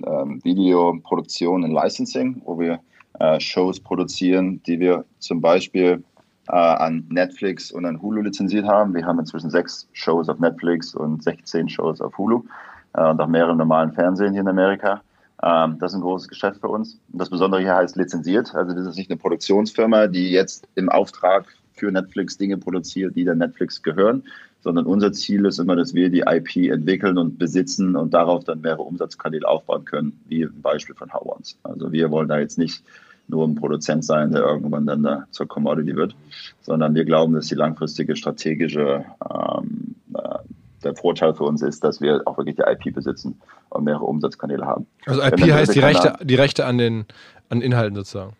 [0.00, 2.78] Videoproduktion und Licensing, wo wir
[3.18, 6.04] äh, Shows produzieren, die wir zum Beispiel
[6.48, 8.94] äh, an Netflix und an Hulu lizenziert haben.
[8.94, 12.44] Wir haben inzwischen sechs Shows auf Netflix und 16 Shows auf Hulu
[12.94, 15.02] äh, und auch mehrere normalen Fernsehen hier in Amerika.
[15.42, 16.98] Ähm, das ist ein großes Geschäft für uns.
[17.12, 18.54] Und das Besondere hier heißt lizenziert.
[18.54, 23.24] Also das ist nicht eine Produktionsfirma, die jetzt im Auftrag für Netflix Dinge produziert, die
[23.24, 24.24] dann Netflix gehören,
[24.60, 28.60] sondern unser Ziel ist immer, dass wir die IP entwickeln und besitzen und darauf dann
[28.60, 31.56] mehrere Umsatzkanäle aufbauen können, wie im Beispiel von How Once.
[31.62, 32.82] Also wir wollen da jetzt nicht
[33.28, 36.16] nur ein Produzent sein, der irgendwann dann da zur Commodity wird,
[36.62, 40.38] sondern wir glauben, dass die langfristige strategische ähm, äh,
[40.84, 44.64] der Vorteil für uns ist, dass wir auch wirklich die IP besitzen und mehrere Umsatzkanäle
[44.64, 44.86] haben.
[45.06, 47.06] Also IP heißt die Rechte, die Rechte an den
[47.48, 48.34] an Inhalten sozusagen.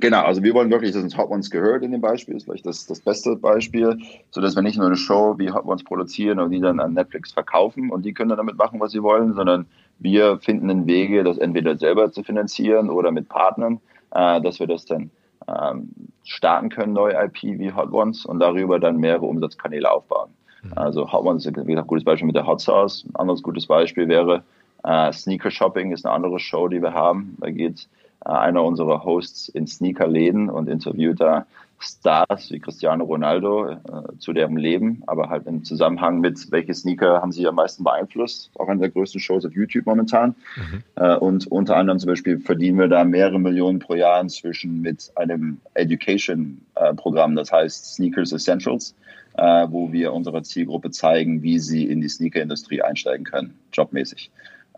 [0.00, 2.64] Genau, also wir wollen wirklich, dass uns Hot Ones gehört in dem Beispiel, ist vielleicht
[2.64, 3.98] das, das beste Beispiel,
[4.30, 7.32] sodass wir nicht nur eine Show wie Hot Ones produzieren und die dann an Netflix
[7.32, 9.66] verkaufen und die können dann damit machen, was sie wollen, sondern
[9.98, 13.80] wir finden einen Wege, das entweder selber zu finanzieren oder mit Partnern
[14.14, 15.10] äh, dass wir das dann
[15.48, 15.90] ähm,
[16.24, 20.30] starten können, neue IP wie Hot Ones und darüber dann mehrere Umsatzkanäle aufbauen.
[20.62, 20.72] Mhm.
[20.76, 23.04] Also Hot Ones ist ein gutes Beispiel mit der Hot Sauce.
[23.08, 24.42] Ein anderes gutes Beispiel wäre
[24.84, 27.36] äh, Sneaker Shopping ist eine andere Show, die wir haben.
[27.40, 27.88] Da geht
[28.24, 31.46] äh, einer unserer Hosts in Sneakerläden und interviewt da
[31.82, 33.78] Stars wie Cristiano Ronaldo äh,
[34.18, 38.50] zu deren Leben, aber halt im Zusammenhang mit, welche Sneaker haben sie am meisten beeinflusst.
[38.58, 40.34] Auch eine der größten Shows auf YouTube momentan.
[40.56, 40.82] Mhm.
[40.96, 45.10] Äh, und unter anderem zum Beispiel verdienen wir da mehrere Millionen pro Jahr inzwischen mit
[45.16, 48.94] einem Education-Programm, äh, das heißt Sneakers Essentials,
[49.36, 54.30] äh, wo wir unserer Zielgruppe zeigen, wie sie in die Sneaker-Industrie einsteigen können, jobmäßig.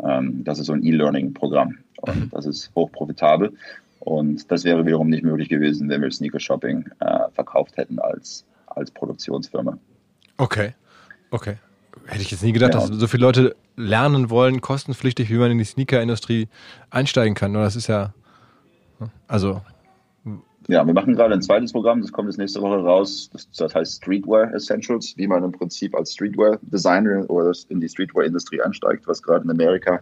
[0.03, 1.79] Ähm, das ist so ein E-Learning-Programm.
[2.01, 2.31] Und mhm.
[2.31, 3.53] das ist hochprofitabel.
[4.05, 8.45] Und das wäre wiederum nicht möglich gewesen, wenn wir Sneaker Shopping äh, verkauft hätten als,
[8.67, 9.79] als Produktionsfirma.
[10.37, 10.75] Okay,
[11.31, 11.57] okay.
[12.07, 12.81] Hätte ich jetzt nie gedacht, ja.
[12.81, 16.49] dass so viele Leute lernen wollen, kostenpflichtig, wie man in die Sneaker-Industrie
[16.91, 17.55] einsteigen kann.
[17.55, 18.13] Das ist ja,
[19.27, 19.63] also
[20.69, 23.31] Ja, wir machen gerade ein zweites Programm, das kommt jetzt nächste Woche raus.
[23.33, 28.61] Das, das heißt Streetwear Essentials, wie man im Prinzip als Streetwear-Designer oder in die Streetwear-Industrie
[28.61, 30.01] einsteigt, was gerade in Amerika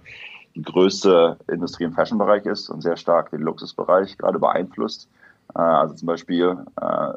[0.55, 5.09] die größte Industrie im Fashion-Bereich ist und sehr stark den Luxusbereich gerade beeinflusst.
[5.55, 7.13] Äh, also zum Beispiel äh,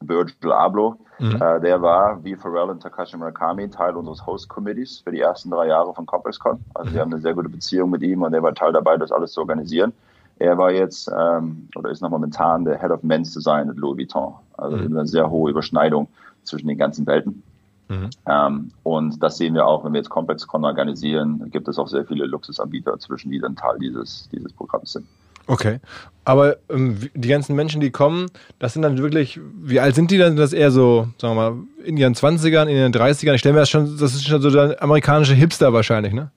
[0.00, 1.40] Virgil Abloh, mhm.
[1.40, 5.68] äh, der war wie Pharrell und Takashi Murakami Teil unseres Host-Committees für die ersten drei
[5.68, 6.60] Jahre von ComplexCon.
[6.74, 6.94] Also mhm.
[6.94, 9.32] wir haben eine sehr gute Beziehung mit ihm und er war Teil dabei, das alles
[9.32, 9.92] zu organisieren.
[10.38, 13.98] Er war jetzt ähm, oder ist noch momentan der Head of Men's Design at Louis
[13.98, 14.34] Vuitton.
[14.56, 14.96] Also mhm.
[14.96, 16.08] eine sehr hohe Überschneidung
[16.42, 17.42] zwischen den ganzen Welten.
[17.88, 18.10] Mhm.
[18.26, 22.04] Ähm, und das sehen wir auch, wenn wir jetzt ComplexCon organisieren, gibt es auch sehr
[22.04, 25.06] viele Luxusanbieter zwischen, die dann Teil dieses, dieses Programms sind.
[25.46, 25.80] Okay.
[26.24, 28.26] Aber ähm, die ganzen Menschen, die kommen,
[28.58, 30.36] das sind dann wirklich, wie alt sind die dann?
[30.36, 33.34] Das eher so, sagen wir mal, in ihren 20ern, in ihren 30ern?
[33.34, 36.30] Ich stelle mir das schon, das ist schon so der amerikanische Hipster wahrscheinlich, ne?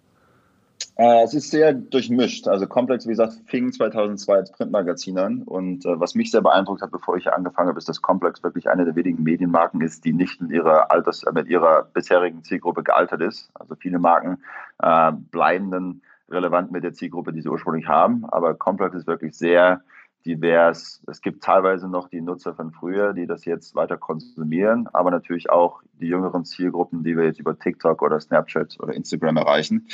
[0.97, 2.47] Äh, es ist sehr durchmischt.
[2.47, 5.43] Also Komplex, wie gesagt, fing 2002 als Printmagazin an.
[5.43, 8.41] Und äh, was mich sehr beeindruckt hat, bevor ich hier angefangen habe, ist, dass Komplex
[8.43, 12.43] wirklich eine der wenigen Medienmarken ist, die nicht in ihrer Alters, äh, mit ihrer bisherigen
[12.43, 13.49] Zielgruppe gealtert ist.
[13.55, 14.37] Also viele Marken
[14.81, 18.25] äh, bleiben dann relevant mit der Zielgruppe, die sie ursprünglich haben.
[18.25, 19.81] Aber Complex ist wirklich sehr
[20.25, 21.01] divers.
[21.07, 25.49] Es gibt teilweise noch die Nutzer von früher, die das jetzt weiter konsumieren, aber natürlich
[25.49, 29.87] auch die jüngeren Zielgruppen, die wir jetzt über TikTok oder Snapchat oder Instagram erreichen.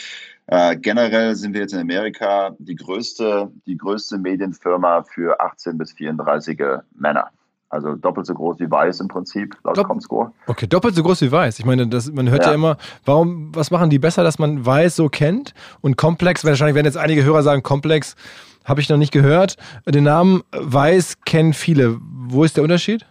[0.48, 5.94] Äh, generell sind wir jetzt in Amerika die größte, die größte Medienfirma für 18 bis
[5.94, 7.30] 34er Männer.
[7.72, 10.34] Also doppelt so groß wie Weiß im Prinzip, laut Dopp Comscore.
[10.48, 11.58] Okay, doppelt so groß wie Weiß.
[11.58, 12.50] Ich meine, das, man hört ja.
[12.50, 12.56] ja.
[12.56, 15.54] immer, warum, was machen die besser, dass man Weiß so kennt?
[15.80, 18.18] Und Komplex, wahrscheinlich werden jetzt einige Hörer sagen, Komplex
[18.66, 19.56] habe ich noch nicht gehört.
[19.88, 21.98] Den Namen Weiß kennen viele.
[22.02, 23.06] Wo ist der Unterschied?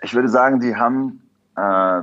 [0.00, 1.20] Ich würde sagen, die haben
[1.56, 2.00] äh,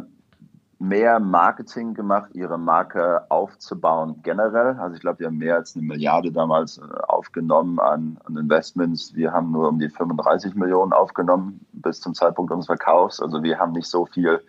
[0.83, 4.77] mehr Marketing gemacht, ihre Marke aufzubauen generell.
[4.77, 9.15] Also ich glaube, die haben mehr als eine Milliarde damals äh, aufgenommen an, an, Investments.
[9.15, 13.21] Wir haben nur um die 35 Millionen aufgenommen bis zum Zeitpunkt unseres Verkaufs.
[13.21, 14.41] Also wir haben nicht so viel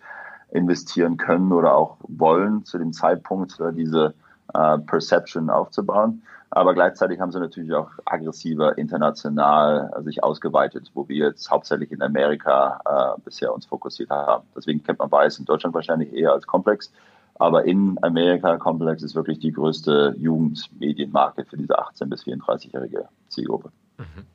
[0.51, 4.13] investieren können oder auch wollen zu dem Zeitpunkt, äh, diese
[4.53, 6.21] äh, Perception aufzubauen.
[6.51, 12.01] Aber gleichzeitig haben sie natürlich auch aggressiver international sich ausgeweitet, wo wir jetzt hauptsächlich in
[12.01, 14.45] Amerika äh, bisher uns fokussiert haben.
[14.55, 16.91] Deswegen kennt man Weiß in Deutschland wahrscheinlich eher als Komplex.
[17.37, 23.71] Aber in Amerika Komplex ist wirklich die größte Jugendmedienmarke für diese 18- bis 34-jährige Zielgruppe.
[23.97, 24.25] Mhm.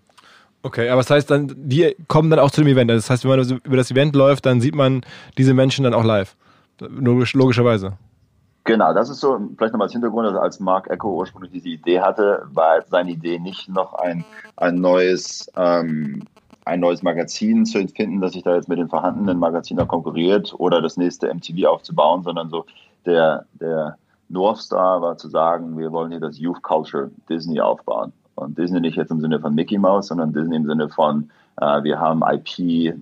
[0.63, 2.91] Okay, aber das heißt dann, die kommen dann auch zu dem Event.
[2.91, 5.01] Das heißt, wenn man über das Event läuft, dann sieht man
[5.39, 6.37] diese Menschen dann auch live.
[6.81, 7.95] Logisch, logischerweise.
[8.65, 12.01] Genau, das ist so, vielleicht nochmal als Hintergrund, also als Mark Echo ursprünglich diese Idee
[12.01, 14.25] hatte, war seine Idee nicht noch ein,
[14.57, 16.23] ein neues, ähm,
[16.67, 20.83] ein neues Magazin zu finden, das sich da jetzt mit den vorhandenen Magazinen konkurriert oder
[20.83, 22.67] das nächste MTV aufzubauen, sondern so
[23.07, 23.97] der, der
[24.29, 28.13] North Star war zu sagen, wir wollen hier das Youth Culture Disney aufbauen.
[28.35, 32.01] Und Disney nicht jetzt im Sinne von Mickey Mouse, sondern Disney im Sinne von wir
[32.01, 32.47] haben IP,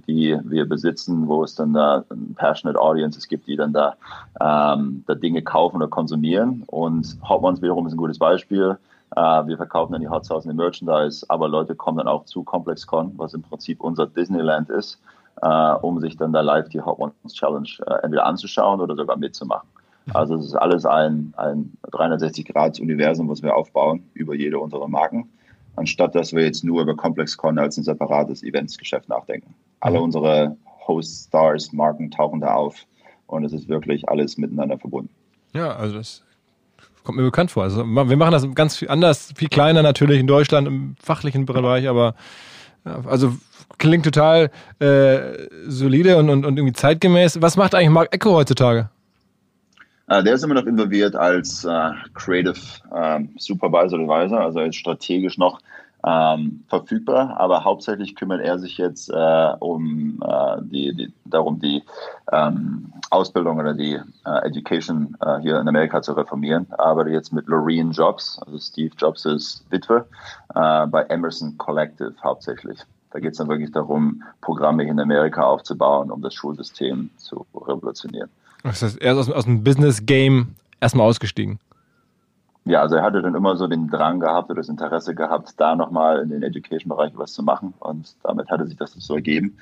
[0.08, 3.94] die wir besitzen, wo es dann da passionate Audiences gibt, die dann da,
[4.40, 6.64] ähm, da Dinge kaufen oder konsumieren.
[6.66, 8.76] Und Hot Ones wiederum ist ein gutes Beispiel.
[9.16, 12.24] Äh, wir verkaufen dann die Hot Sauce in den Merchandise, aber Leute kommen dann auch
[12.24, 15.00] zu ComplexCon, was im Prinzip unser Disneyland ist,
[15.42, 19.16] äh, um sich dann da live die Hot Ones Challenge äh, entweder anzuschauen oder sogar
[19.16, 19.68] mitzumachen.
[20.14, 25.28] Also es ist alles ein, ein 360-Grad-Universum, was wir aufbauen über jede unserer Marken
[25.78, 29.54] anstatt dass wir jetzt nur über ComplexCon als ein separates Eventsgeschäft nachdenken.
[29.80, 30.04] Alle mhm.
[30.04, 32.76] unsere Host-Stars, Marken tauchen da auf
[33.26, 35.10] und es ist wirklich alles miteinander verbunden.
[35.52, 36.22] Ja, also das
[37.04, 37.62] kommt mir bekannt vor.
[37.62, 41.88] Also wir machen das ganz viel anders, viel kleiner natürlich in Deutschland im fachlichen Bereich,
[41.88, 42.14] aber
[42.84, 43.34] also
[43.78, 47.40] klingt total äh, solide und, und, und irgendwie zeitgemäß.
[47.40, 48.90] Was macht eigentlich Mark Echo heutzutage?
[50.08, 52.58] Äh, der ist immer noch involviert als äh, Creative
[52.94, 55.60] ähm, Supervisor Advisor, also ist strategisch noch
[56.06, 61.82] ähm, verfügbar, aber hauptsächlich kümmert er sich jetzt äh, um äh, die, die, darum, die
[62.32, 66.66] ähm, Ausbildung oder die äh, Education äh, hier in Amerika zu reformieren.
[66.78, 70.06] Arbeitet jetzt mit Loreen Jobs, also Steve Jobs ist Witwe,
[70.54, 72.78] bei Emerson Collective hauptsächlich.
[73.10, 78.30] Da geht es dann wirklich darum, Programme in Amerika aufzubauen, um das Schulsystem zu revolutionieren.
[78.62, 81.58] Das heißt, er ist aus, aus dem Business-Game erstmal ausgestiegen.
[82.68, 85.74] Ja, also er hatte dann immer so den Drang gehabt oder das Interesse gehabt, da
[85.74, 89.56] nochmal in den Education-Bereich was zu machen und damit hatte sich das so ergeben.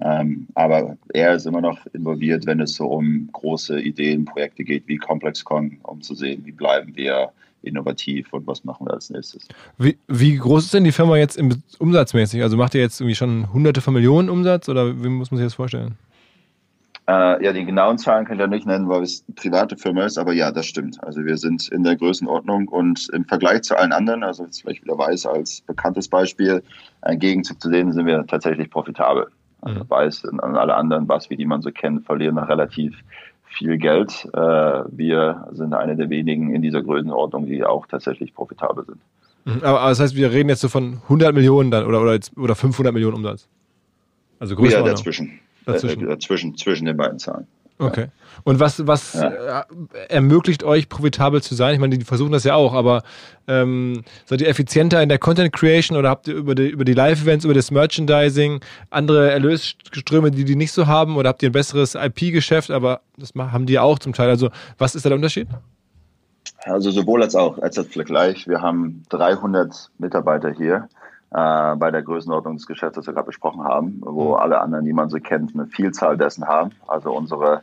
[0.00, 4.86] Ähm, aber er ist immer noch involviert, wenn es so um große Ideen, Projekte geht
[4.86, 9.48] wie ComplexCon, um zu sehen, wie bleiben wir innovativ und was machen wir als nächstes.
[9.78, 12.42] Wie, wie groß ist denn die Firma jetzt im, umsatzmäßig?
[12.44, 15.46] Also macht ihr jetzt irgendwie schon hunderte von Millionen Umsatz oder wie muss man sich
[15.46, 15.96] das vorstellen?
[17.08, 20.04] Äh, ja, die genauen Zahlen kann ich ja nicht nennen, weil es eine private Firma
[20.04, 21.02] ist, aber ja, das stimmt.
[21.02, 24.84] Also wir sind in der Größenordnung und im Vergleich zu allen anderen, also jetzt vielleicht
[24.84, 26.62] wieder Weiß als bekanntes Beispiel,
[27.08, 29.26] im Gegenzug zu denen sind wir tatsächlich profitabel.
[29.62, 29.90] Also mhm.
[29.90, 32.94] Weiß und alle anderen, was wie die man so kennt, verlieren noch relativ
[33.46, 34.28] viel Geld.
[34.32, 39.00] Äh, wir sind eine der wenigen in dieser Größenordnung, die auch tatsächlich profitabel sind.
[39.44, 39.64] Mhm.
[39.64, 42.92] Aber, das heißt, wir reden jetzt so von 100 Millionen dann oder, oder, oder 500
[42.92, 43.48] Millionen Umsatz?
[44.38, 44.78] Also größer.
[44.78, 45.40] Ja, dazwischen.
[45.66, 46.08] Dazwischen.
[46.08, 47.46] Äh, zwischen, zwischen den beiden Zahlen.
[47.78, 48.08] Okay.
[48.44, 49.60] Und was, was ja.
[49.60, 49.64] Äh,
[50.08, 51.74] ermöglicht euch, profitabel zu sein?
[51.74, 53.02] Ich meine, die versuchen das ja auch, aber
[53.46, 56.94] ähm, seid ihr effizienter in der Content Creation oder habt ihr über die, über die
[56.94, 61.16] Live-Events, über das Merchandising andere Erlösströme, die die nicht so haben?
[61.16, 64.28] Oder habt ihr ein besseres IP-Geschäft, aber das haben die auch zum Teil?
[64.28, 65.48] Also, was ist da der Unterschied?
[66.64, 68.46] Also, sowohl als auch, als das Vergleich.
[68.46, 70.88] Wir haben 300 Mitarbeiter hier
[71.34, 74.34] äh, bei der Größenordnung des Geschäfts, das wir gerade besprochen haben, wo mhm.
[74.34, 76.72] alle anderen, die man so kennt, eine Vielzahl dessen haben.
[76.86, 77.62] Also unsere,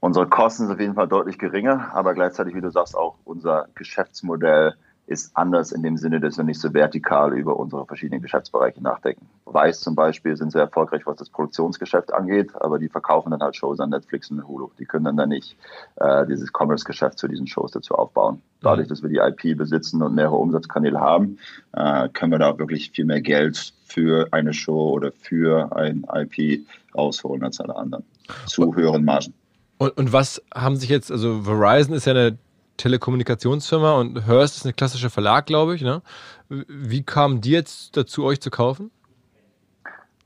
[0.00, 3.68] unsere Kosten sind auf jeden Fall deutlich geringer, aber gleichzeitig, wie du sagst, auch unser
[3.76, 4.74] Geschäftsmodell
[5.10, 9.26] ist anders in dem Sinne, dass wir nicht so vertikal über unsere verschiedenen Geschäftsbereiche nachdenken.
[9.44, 13.56] Weiß zum Beispiel sind sehr erfolgreich, was das Produktionsgeschäft angeht, aber die verkaufen dann halt
[13.56, 14.70] Shows an Netflix und Hulu.
[14.78, 15.56] Die können dann, dann nicht
[15.96, 18.40] äh, dieses Commerce-Geschäft zu diesen Shows dazu aufbauen.
[18.60, 21.38] Dadurch, dass wir die IP besitzen und mehrere Umsatzkanäle haben,
[21.72, 26.64] äh, können wir da wirklich viel mehr Geld für eine Show oder für ein IP
[26.94, 28.04] rausholen als alle anderen.
[28.46, 29.34] Zu höheren Margen.
[29.78, 32.38] Und, und was haben sich jetzt, also Verizon ist ja eine
[32.80, 35.82] Telekommunikationsfirma und Hearst ist eine klassische Verlag, glaube ich.
[35.82, 36.00] Ne?
[36.48, 38.90] Wie kamen die jetzt dazu, euch zu kaufen?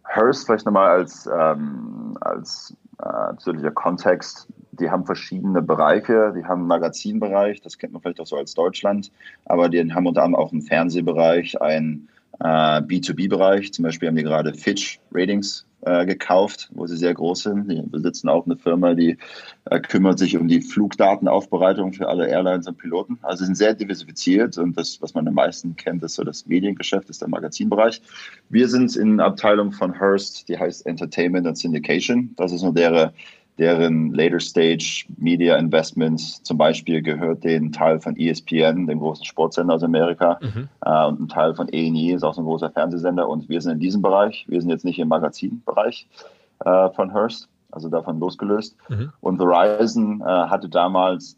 [0.06, 4.46] Hearst vielleicht nochmal als, ähm, als äh, zusätzlicher Kontext.
[4.70, 6.32] Die haben verschiedene Bereiche.
[6.36, 9.10] Die haben einen Magazinbereich, das kennt man vielleicht auch so als Deutschland,
[9.46, 13.72] aber die haben unter anderem auch einen Fernsehbereich, einen äh, B2B-Bereich.
[13.72, 17.70] Zum Beispiel haben die gerade Fitch Ratings äh, gekauft, wo sie sehr groß sind.
[17.70, 19.18] Die besitzen auch eine Firma, die
[19.66, 23.18] äh, kümmert sich um die Flugdatenaufbereitung für alle Airlines und Piloten.
[23.22, 26.46] Also sie sind sehr diversifiziert und das, was man am meisten kennt, ist so das
[26.46, 28.00] Mediengeschäft, ist der Magazinbereich.
[28.48, 32.34] Wir sind in Abteilung von Hearst, die heißt Entertainment and Syndication.
[32.36, 33.10] Das ist nur deren
[33.58, 39.74] deren Later Stage Media Investments zum Beispiel gehört den Teil von ESPN, dem großen Sportsender
[39.74, 40.68] aus Amerika, mhm.
[40.84, 43.72] äh, und ein Teil von A&E ist auch so ein großer Fernsehsender und wir sind
[43.72, 44.44] in diesem Bereich.
[44.48, 46.08] Wir sind jetzt nicht im Magazinbereich
[46.64, 48.76] äh, von Hearst, also davon losgelöst.
[48.88, 49.12] Mhm.
[49.20, 51.36] Und Verizon äh, hatte damals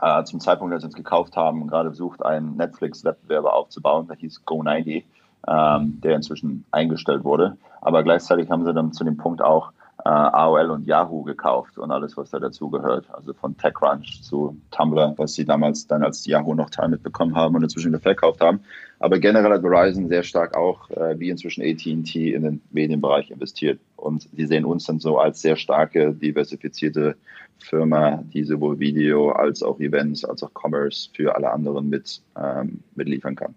[0.00, 4.42] äh, zum Zeitpunkt, als sie uns gekauft haben, gerade versucht, einen Netflix-Wettbewerber aufzubauen, der hieß
[4.46, 5.04] Go90,
[5.46, 7.58] ähm, der inzwischen eingestellt wurde.
[7.82, 9.72] Aber gleichzeitig haben sie dann zu dem Punkt auch
[10.04, 13.06] äh, AOL und Yahoo gekauft und alles, was da dazugehört.
[13.10, 17.54] Also von TechCrunch zu Tumblr, was sie damals dann als Yahoo noch Teil mitbekommen haben
[17.54, 18.60] und inzwischen wieder verkauft haben.
[18.98, 23.80] Aber generell hat Verizon sehr stark auch, äh, wie inzwischen AT&T, in den Medienbereich investiert.
[23.96, 27.16] Und sie sehen uns dann so als sehr starke, diversifizierte
[27.58, 32.80] Firma, die sowohl Video als auch Events, als auch Commerce für alle anderen mit, ähm,
[32.94, 33.54] mitliefern kann.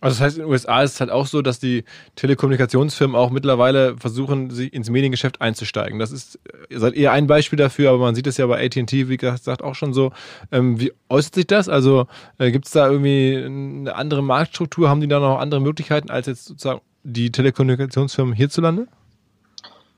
[0.00, 1.84] Also das heißt, in den USA ist es halt auch so, dass die
[2.16, 5.98] Telekommunikationsfirmen auch mittlerweile versuchen, sich ins Mediengeschäft einzusteigen.
[5.98, 6.38] Das ist,
[6.70, 9.62] ihr seid eher ein Beispiel dafür, aber man sieht es ja bei AT&T, wie gesagt,
[9.62, 10.12] auch schon so.
[10.50, 11.68] Ähm, wie äußert sich das?
[11.68, 12.06] Also
[12.38, 14.88] äh, gibt es da irgendwie eine andere Marktstruktur?
[14.88, 18.86] Haben die da noch andere Möglichkeiten als jetzt sozusagen die Telekommunikationsfirmen hierzulande?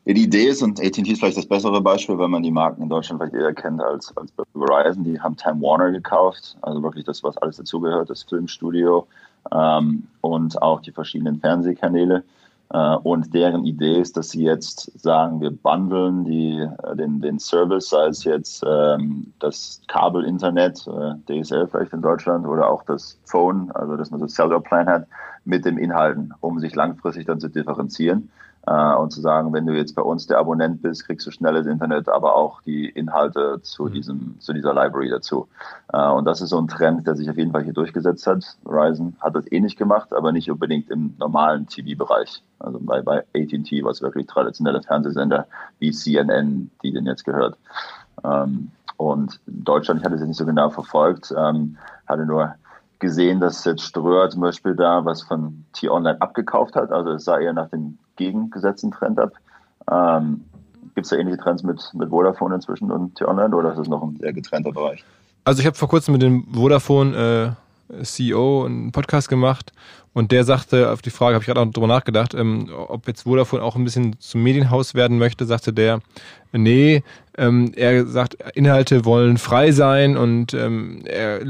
[0.05, 2.83] Ja, die Idee ist, und AT&T ist vielleicht das bessere Beispiel, wenn man die Marken
[2.83, 7.05] in Deutschland vielleicht eher kennt als, als Verizon, die haben Time Warner gekauft, also wirklich
[7.05, 9.07] das, was alles dazugehört, das Filmstudio,
[9.51, 12.25] ähm, und auch die verschiedenen Fernsehkanäle.
[12.73, 17.39] Äh, und deren Idee ist, dass sie jetzt sagen, wir bundeln die, äh, den, den
[17.39, 23.19] Service, sei es jetzt ähm, das Kabel-Internet, äh, DSL vielleicht in Deutschland, oder auch das
[23.25, 25.07] Phone, also dass man so Cellular-Plan hat,
[25.45, 28.31] mit den Inhalten, um sich langfristig dann zu differenzieren
[28.67, 31.67] äh, und zu sagen, wenn du jetzt bei uns der Abonnent bist, kriegst du schnelles
[31.67, 33.93] Internet, aber auch die Inhalte zu mhm.
[33.93, 35.49] diesem, zu dieser Library dazu.
[35.93, 38.45] Äh, und das ist so ein Trend, der sich auf jeden Fall hier durchgesetzt hat.
[38.65, 42.43] Verizon hat das ähnlich eh gemacht, aber nicht unbedingt im normalen TV-Bereich.
[42.61, 45.47] Also bei, bei AT&T, was wirklich traditionelle Fernsehsender
[45.81, 47.59] wie CNN, die denn jetzt gehört.
[48.23, 52.55] Ähm, und Deutschland, ich hatte es nicht so genau verfolgt, ähm, hatte nur
[53.01, 56.93] gesehen, dass jetzt Ströer zum Beispiel da was von T-Online abgekauft hat.
[56.93, 59.33] Also es sah eher nach dem gegengesetzten Trend ab.
[59.91, 60.45] Ähm,
[60.95, 64.03] Gibt es da ähnliche Trends mit, mit Vodafone inzwischen und T-Online oder ist das noch
[64.03, 65.05] ein sehr getrennter Bereich?
[65.45, 67.57] Also ich habe vor kurzem mit dem Vodafone
[68.03, 69.73] CEO einen Podcast gemacht
[70.15, 73.23] und der sagte, auf die Frage habe ich gerade auch drüber nachgedacht, ähm, ob jetzt
[73.23, 76.01] Vodafone auch ein bisschen zum Medienhaus werden möchte, sagte der,
[76.53, 77.03] nee,
[77.39, 81.41] ähm, er sagt, Inhalte wollen frei sein und ähm, er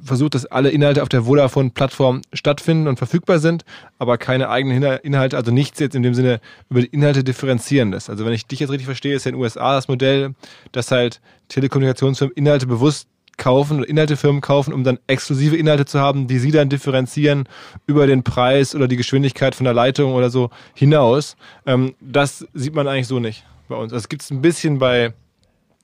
[0.00, 3.64] versucht, dass alle Inhalte auf der Vodafone-Plattform stattfinden und verfügbar sind,
[3.98, 8.08] aber keine eigenen Inhalte, also nichts jetzt in dem Sinne über die Inhalte differenzierendes.
[8.08, 10.34] Also wenn ich dich jetzt richtig verstehe, ist ja in den USA das Modell,
[10.70, 16.26] dass halt Telekommunikationsfirmen Inhalte bewusst kaufen oder Inhaltefirmen kaufen, um dann exklusive Inhalte zu haben,
[16.26, 17.48] die sie dann differenzieren
[17.86, 21.36] über den Preis oder die Geschwindigkeit von der Leitung oder so hinaus.
[21.66, 23.92] Ähm, das sieht man eigentlich so nicht bei uns.
[23.92, 25.12] Also es gibt es ein bisschen bei,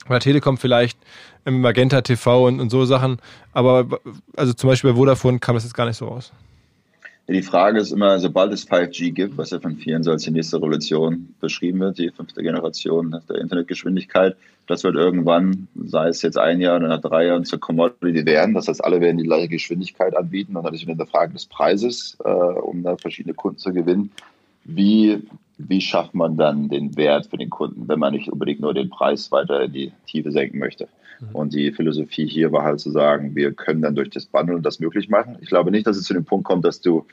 [0.07, 0.99] bei Telekom vielleicht,
[1.45, 3.19] Magenta TV und, und so Sachen,
[3.53, 4.01] aber
[4.37, 6.33] also zum Beispiel bei Vodafone kam das jetzt gar nicht so raus.
[7.31, 10.31] Die Frage ist immer, sobald es 5G gibt, was ja von vielen so als die
[10.31, 14.35] nächste Revolution beschrieben wird, die fünfte Generation der Internetgeschwindigkeit,
[14.67, 18.55] das wird irgendwann, sei es jetzt ein Jahr oder nach drei Jahren, zur Commodity werden.
[18.55, 21.45] Das heißt, alle werden die gleiche Geschwindigkeit anbieten und dann ist wieder eine Frage des
[21.45, 24.11] Preises, äh, um da verschiedene Kunden zu gewinnen.
[24.65, 25.23] Wie,
[25.59, 28.91] wie schafft man dann den Wert für den Kunden, wenn man nicht unbedingt nur den
[28.91, 30.89] Preis weiter in die Tiefe senken möchte?
[31.21, 31.35] Mhm.
[31.35, 34.79] Und die Philosophie hier war halt zu sagen, wir können dann durch das Bundle das
[34.79, 35.37] möglich machen.
[35.41, 37.07] Ich glaube nicht, dass es zu dem Punkt kommt, dass du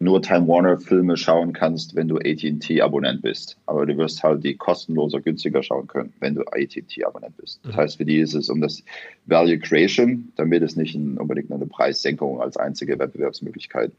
[0.00, 3.56] nur Time Warner Filme schauen kannst, wenn du AT&T Abonnent bist.
[3.66, 7.60] Aber du wirst halt die kostenloser, günstiger schauen können, wenn du AT&T Abonnent bist.
[7.64, 7.76] Das mhm.
[7.76, 8.82] heißt, für die ist es um das
[9.26, 13.90] Value Creation, damit es nicht unbedingt eine Preissenkung als einzige Wettbewerbsmöglichkeit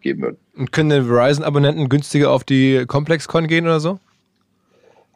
[0.00, 0.38] geben wird.
[0.56, 3.98] Und können die Verizon Abonnenten günstiger auf die ComplexCon gehen oder so?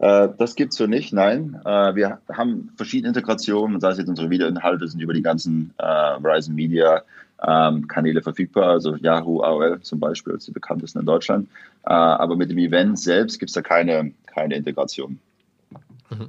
[0.03, 1.61] Äh, das gibt es so nicht, nein.
[1.65, 6.21] Äh, wir haben verschiedene Integrationen, sei es jetzt unsere Videoinhalte sind über die ganzen äh,
[6.21, 7.03] Verizon Media
[7.47, 11.49] ähm, Kanäle verfügbar, also Yahoo, AOL zum Beispiel als die bekanntesten in Deutschland.
[11.91, 15.19] aber mit dem Event selbst gibt es da keine, keine Integration.
[16.11, 16.29] Mhm.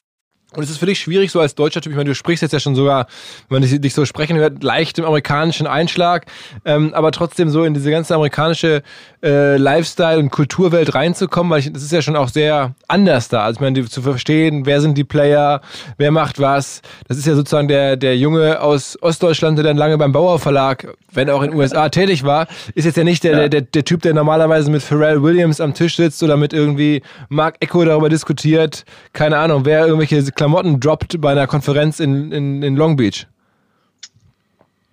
[0.53, 2.51] Und es ist für dich schwierig, so als deutscher Typ, ich meine, du sprichst jetzt
[2.51, 3.07] ja schon sogar,
[3.47, 6.25] wenn man dich so sprechen hört, leicht im amerikanischen Einschlag,
[6.65, 8.83] ähm, aber trotzdem so in diese ganze amerikanische
[9.23, 13.45] äh, Lifestyle- und Kulturwelt reinzukommen, weil ich, das ist ja schon auch sehr anders da.
[13.45, 15.61] Also ich meine, die, zu verstehen, wer sind die Player,
[15.97, 16.81] wer macht was.
[17.07, 20.95] Das ist ja sozusagen der, der Junge aus Ostdeutschland, der dann lange beim Bauer Verlag,
[21.13, 23.37] wenn auch in den USA tätig war, ist jetzt ja nicht der, ja.
[23.39, 27.01] der, der, der Typ, der normalerweise mit Pharrell Williams am Tisch sitzt oder mit irgendwie
[27.29, 32.63] Mark Echo darüber diskutiert, keine Ahnung, wer irgendwelche Klamotten droppt bei einer Konferenz in, in,
[32.63, 33.27] in Long Beach?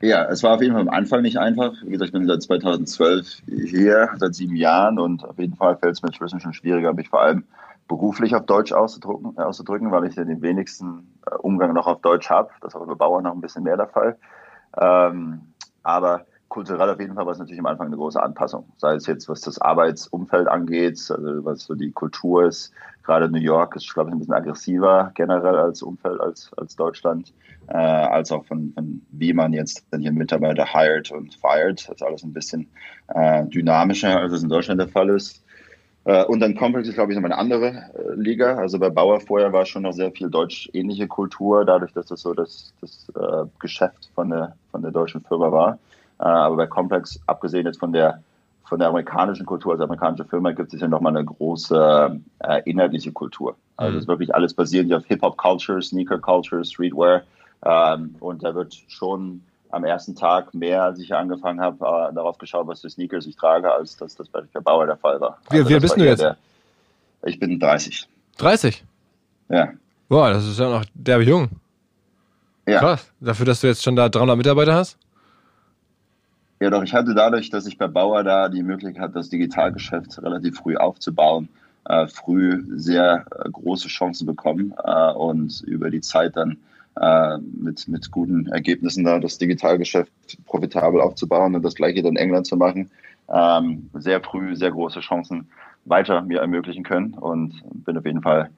[0.03, 1.73] Ja, es war auf jeden Fall am Anfang nicht einfach.
[1.83, 5.95] Wie gesagt, ich bin seit 2012 hier, seit sieben Jahren und auf jeden Fall fällt
[5.95, 7.45] es mir inzwischen schon schwieriger, mich vor allem
[7.89, 12.03] beruflich auf Deutsch auszudrücken, äh, auszudrücken weil ich ja den wenigsten äh, Umgang noch auf
[12.03, 12.51] Deutsch habe.
[12.61, 14.19] Das ist auch über Bauern noch ein bisschen mehr der Fall.
[14.79, 15.41] Ähm,
[15.83, 18.67] aber kulturell auf jeden Fall war es natürlich am Anfang eine große Anpassung.
[18.77, 22.73] Sei es jetzt, was das Arbeitsumfeld angeht, also was so die Kultur ist.
[23.05, 27.33] Gerade New York ist, glaube ich, ein bisschen aggressiver generell als Umfeld als, als Deutschland,
[27.69, 31.89] äh, als auch von, von wie man jetzt dann hier Mitarbeiter hired und fired.
[31.89, 32.69] Das ist alles ein bisschen
[33.15, 35.43] äh, dynamischer, als es in Deutschland der Fall ist.
[36.05, 38.57] Äh, und dann Complex ist, glaube ich, nochmal eine andere äh, Liga.
[38.57, 42.33] Also bei Bauer vorher war schon noch sehr viel deutsch-ähnliche Kultur, dadurch, dass das so
[42.33, 45.79] das, das äh, Geschäft von der, von der deutschen Firma war.
[46.21, 48.23] Äh, aber bei Complex, abgesehen jetzt von der,
[48.65, 53.13] von der amerikanischen Kultur als amerikanische Firma, gibt es ja nochmal eine große äh, inhaltliche
[53.13, 53.57] Kultur.
[53.77, 53.97] Also mhm.
[53.99, 57.23] es ist wirklich alles basierend auf Hip-Hop-Culture, Sneaker-Culture, Streetwear.
[57.65, 62.39] Ähm, und da wird schon am ersten Tag mehr, als ich angefangen habe, äh, darauf
[62.39, 65.39] geschaut, was für Sneakers ich trage, als dass das bei der Bauer der Fall war.
[65.51, 66.21] Wie, Also wie bist du jetzt?
[66.21, 66.37] Der,
[67.23, 68.09] ich bin 30.
[68.39, 68.85] 30?
[69.49, 69.69] Ja.
[70.09, 71.49] Boah, das ist ja noch derbe jung.
[72.67, 72.81] Ja.
[72.81, 73.11] Krass.
[73.21, 74.97] Dafür, dass du jetzt schon da 300 Mitarbeiter hast?
[76.61, 80.21] Ja, doch ich hatte dadurch, dass ich bei Bauer da die Möglichkeit hatte, das Digitalgeschäft
[80.23, 81.49] relativ früh aufzubauen,
[81.85, 86.59] äh, früh sehr äh, große Chancen bekommen äh, und über die Zeit dann
[87.01, 90.11] äh, mit, mit guten Ergebnissen da das Digitalgeschäft
[90.47, 92.91] profitabel aufzubauen und das gleiche dann in England zu machen.
[93.33, 95.49] Ähm, sehr früh sehr große Chancen
[95.85, 98.51] weiter mir ermöglichen können und bin auf jeden Fall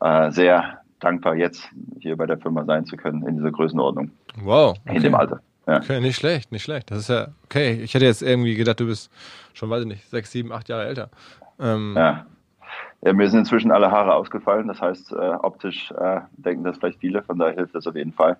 [0.00, 4.10] äh, sehr dankbar, jetzt hier bei der Firma sein zu können in dieser Größenordnung,
[4.42, 4.76] Wow.
[4.84, 5.40] in dem Alter.
[5.68, 5.76] Ja.
[5.76, 6.90] Okay, nicht schlecht, nicht schlecht.
[6.90, 7.74] Das ist ja okay.
[7.82, 9.10] Ich hätte jetzt irgendwie gedacht, du bist
[9.52, 11.10] schon, weiß ich nicht, sechs, sieben, acht Jahre älter.
[11.60, 12.24] Ähm, Ja.
[13.02, 14.66] ja, mir sind inzwischen alle Haare ausgefallen.
[14.66, 17.22] Das heißt, äh, optisch äh, denken das vielleicht viele.
[17.22, 18.38] Von daher hilft das auf jeden Fall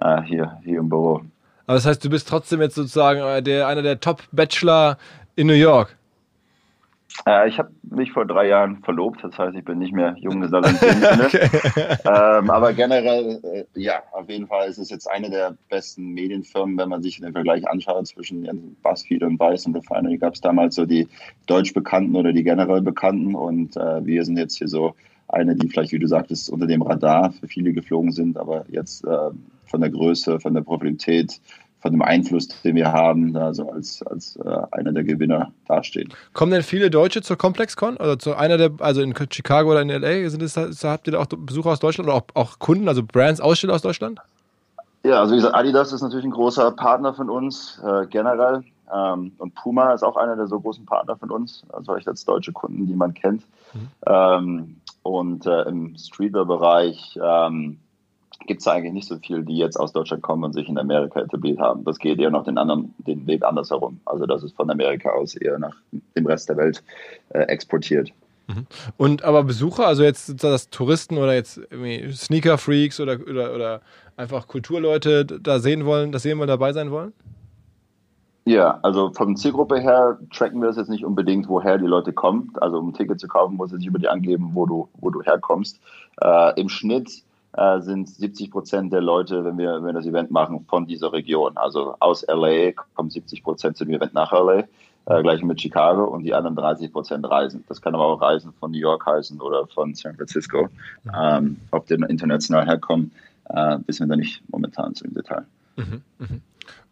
[0.00, 1.22] äh, hier, hier im Büro.
[1.66, 4.98] Aber das heißt, du bist trotzdem jetzt sozusagen äh, der, einer der Top-Bachelor
[5.34, 5.96] in New York.
[7.26, 9.22] Äh, ich habe mich vor drei Jahren verlobt.
[9.22, 11.28] Das heißt, ich bin nicht mehr Junggeselle dem Sinne.
[12.04, 16.76] ähm, aber generell, äh, ja, auf jeden Fall ist es jetzt eine der besten Medienfirmen,
[16.76, 20.18] wenn man sich den Vergleich anschaut zwischen BuzzFeed und Vice und Refinery.
[20.18, 21.08] Gab es damals so die
[21.46, 23.34] deutsch Bekannten oder die generell Bekannten.
[23.34, 24.94] Und äh, wir sind jetzt hier so
[25.28, 29.04] eine, die vielleicht, wie du sagtest, unter dem Radar für viele geflogen sind, aber jetzt
[29.04, 29.30] äh,
[29.66, 31.40] von der Größe, von der Profilität,
[31.80, 36.12] von dem Einfluss, den wir haben, da so als, als äh, einer der Gewinner dastehen.
[36.32, 37.96] Kommen denn viele Deutsche zur ComplexCon?
[37.96, 41.20] Oder zu einer der, also in Chicago oder in LA, sind es, habt ihr da
[41.20, 44.20] auch Besucher aus Deutschland oder auch, auch Kunden, also Brands, Aussteller aus Deutschland?
[45.04, 48.64] Ja, also wie gesagt, Adidas ist natürlich ein großer Partner von uns äh, generell.
[48.92, 52.24] Ähm, und Puma ist auch einer der so großen Partner von uns, also echt als
[52.24, 53.42] deutsche Kunden, die man kennt.
[54.06, 57.78] Ähm, und äh, im Streetwear-Bereich ähm,
[58.46, 61.20] gibt es eigentlich nicht so viel, die jetzt aus Deutschland kommen und sich in Amerika
[61.20, 61.84] etabliert haben.
[61.84, 64.00] Das geht eher noch den anderen, den Weg andersherum.
[64.04, 65.76] Also das ist von Amerika aus eher nach
[66.16, 66.82] dem Rest der Welt
[67.30, 68.12] äh, exportiert.
[68.96, 73.80] Und aber Besucher, also jetzt sind das Touristen oder jetzt irgendwie Sneaker-Freaks oder, oder, oder
[74.16, 77.12] einfach Kulturleute da sehen wollen, das sehen wollen, dabei sein wollen?
[78.46, 82.50] Ja, also von Zielgruppe her tracken wir das jetzt nicht unbedingt, woher die Leute kommen.
[82.54, 85.10] Also um ein Ticket zu kaufen, muss es nicht über die angeben, wo du, wo
[85.10, 85.78] du herkommst.
[86.22, 87.22] Äh, Im Schnitt
[87.58, 91.12] äh, sind 70 Prozent der Leute, wenn wir, wenn wir das Event machen, von dieser
[91.12, 91.56] Region.
[91.56, 94.64] Also aus LA kommen 70 Prozent zu dem Event nach LA,
[95.06, 97.64] äh, gleich mit Chicago und die anderen 30 Prozent reisen.
[97.68, 100.68] Das kann aber auch Reisen von New York heißen oder von San Francisco.
[101.18, 103.10] Ähm, ob die international herkommen,
[103.48, 105.44] äh, wissen wir da nicht momentan so im Detail.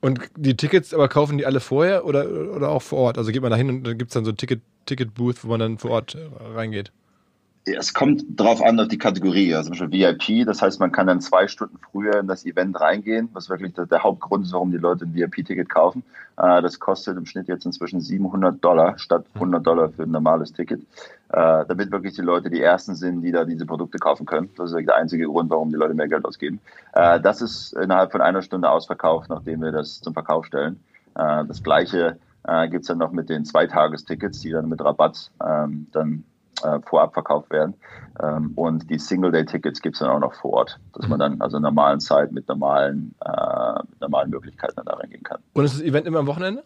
[0.01, 3.19] Und die Tickets aber kaufen die alle vorher oder, oder auch vor Ort?
[3.19, 5.49] Also geht man da hin und dann gibt es dann so ein Ticket, Ticket-Booth, wo
[5.49, 6.93] man dann vor Ort äh, reingeht.
[7.69, 9.53] Es kommt drauf an, auf die Kategorie.
[9.53, 12.81] Also zum Beispiel VIP, das heißt, man kann dann zwei Stunden früher in das Event
[12.81, 16.05] reingehen, was wirklich der, Hauptgrund ist, warum die Leute ein VIP-Ticket kaufen.
[16.37, 20.53] Äh, das kostet im Schnitt jetzt inzwischen 700 Dollar statt 100 Dollar für ein normales
[20.53, 20.81] Ticket,
[21.31, 24.49] äh, damit wirklich die Leute die Ersten sind, die da diese Produkte kaufen können.
[24.57, 26.61] Das ist der einzige Grund, warum die Leute mehr Geld ausgeben.
[26.93, 30.81] Äh, das ist innerhalb von einer Stunde ausverkauft, nachdem wir das zum Verkauf stellen.
[31.15, 36.25] Das Gleiche äh, gibt's dann noch mit den Zweitagestickets, die dann mit Rabatt ähm, dann
[36.67, 37.75] äh, vorab verkauft werden.
[38.23, 41.63] Ähm, und die Single-Day-Tickets gibt's dann auch noch vor Ort, dass man dann also in
[41.63, 45.39] normalen Zeit mit normalen, äh, normalen Möglichkeiten dann da reingehen kann.
[45.53, 46.63] Und ist das Event immer am Wochenende?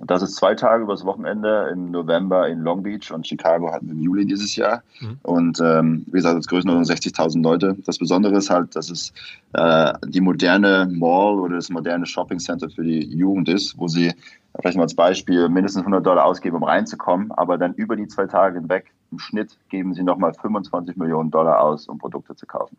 [0.00, 3.94] Das ist zwei Tage übers Wochenende im November in Long Beach und Chicago hatten wir
[3.94, 4.82] im Juli dieses Jahr.
[5.00, 5.18] Mhm.
[5.22, 7.76] Und ähm, wie gesagt, als Größenordnung 60.000 Leute.
[7.84, 9.12] Das Besondere ist halt, dass es
[9.54, 14.12] äh, die moderne Mall oder das moderne Shopping Center für die Jugend ist, wo sie
[14.56, 18.26] vielleicht mal als Beispiel mindestens 100 Dollar ausgeben, um reinzukommen, aber dann über die zwei
[18.26, 22.76] Tage hinweg im Schnitt geben sie nochmal 25 Millionen Dollar aus, um Produkte zu kaufen.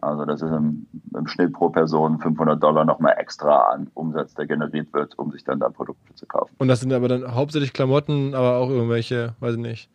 [0.00, 0.86] Also das ist im,
[1.16, 5.44] im Schnitt pro Person 500 Dollar nochmal extra an Umsatz, der generiert wird, um sich
[5.44, 6.54] dann da Produkte zu kaufen.
[6.58, 9.90] Und das sind aber dann hauptsächlich Klamotten, aber auch irgendwelche, weiß ich nicht,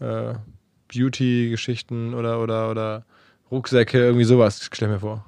[0.00, 0.34] äh,
[0.92, 3.04] Beauty-Geschichten oder, oder, oder
[3.50, 5.24] Rucksäcke, irgendwie sowas, stell mir vor.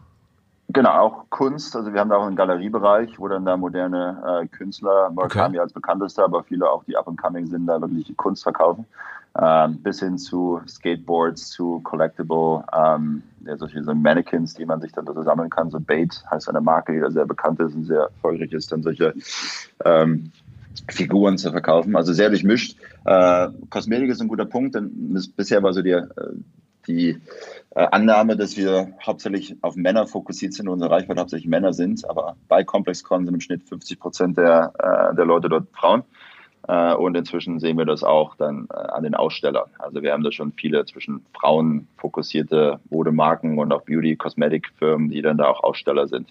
[0.72, 1.74] Genau, auch Kunst.
[1.74, 5.72] Also wir haben da auch einen Galeriebereich, wo dann da moderne äh, Künstler, Murakami als
[5.72, 8.84] bekanntester, aber viele auch, die up and coming sind, da wirklich Kunst verkaufen.
[9.40, 14.92] Ähm, bis hin zu Skateboards, zu Collectible, ähm, ja, solche so Mannequins, die man sich
[14.92, 15.70] dann so sammeln kann.
[15.70, 18.82] So Bait heißt eine Marke, die da sehr bekannt ist und sehr erfolgreich ist, dann
[18.82, 19.14] solche
[19.84, 20.32] ähm,
[20.88, 21.96] Figuren zu verkaufen.
[21.96, 22.76] Also sehr durchmischt.
[23.04, 26.08] Äh, Kosmetik ist ein guter Punkt, denn bis, bisher war so die, äh,
[26.90, 27.20] die
[27.74, 32.36] äh, Annahme, dass wir hauptsächlich auf Männer fokussiert sind, unsere Reichweite hauptsächlich Männer sind, aber
[32.48, 36.04] bei ComplexCon sind im Schnitt 50 Prozent der, äh, der Leute dort Frauen.
[36.68, 39.70] Äh, und inzwischen sehen wir das auch dann äh, an den Ausstellern.
[39.78, 45.38] Also wir haben da schon viele zwischen Frauen fokussierte Modemarken und auch Beauty-Cosmetic-Firmen, die dann
[45.38, 46.28] da auch Aussteller sind.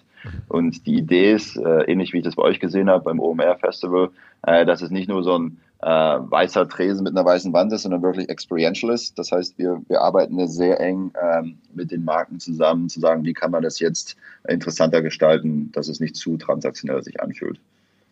[0.48, 3.56] Und die Idee ist, äh, ähnlich wie ich das bei euch gesehen habe beim OMR
[3.56, 4.10] Festival,
[4.42, 8.28] dass es nicht nur so ein weißer Tresen mit einer weißen Wand ist, sondern wirklich
[8.28, 9.18] experiential ist.
[9.18, 13.32] Das heißt, wir, wir arbeiten sehr eng ähm, mit den Marken zusammen, zu sagen, wie
[13.32, 14.16] kann man das jetzt
[14.46, 17.60] interessanter gestalten, dass es nicht zu transaktionell sich anfühlt.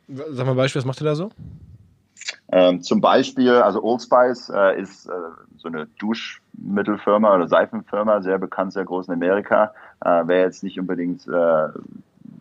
[0.08, 1.30] Sag mal ein Beispiel, was macht ihr da so?
[2.50, 5.12] Ähm, zum Beispiel, also Old Spice äh, ist äh,
[5.58, 9.74] so eine Duschmittelfirma oder Seifenfirma, sehr bekannt, sehr groß in Amerika.
[10.02, 11.68] Äh, Wäre jetzt nicht unbedingt äh,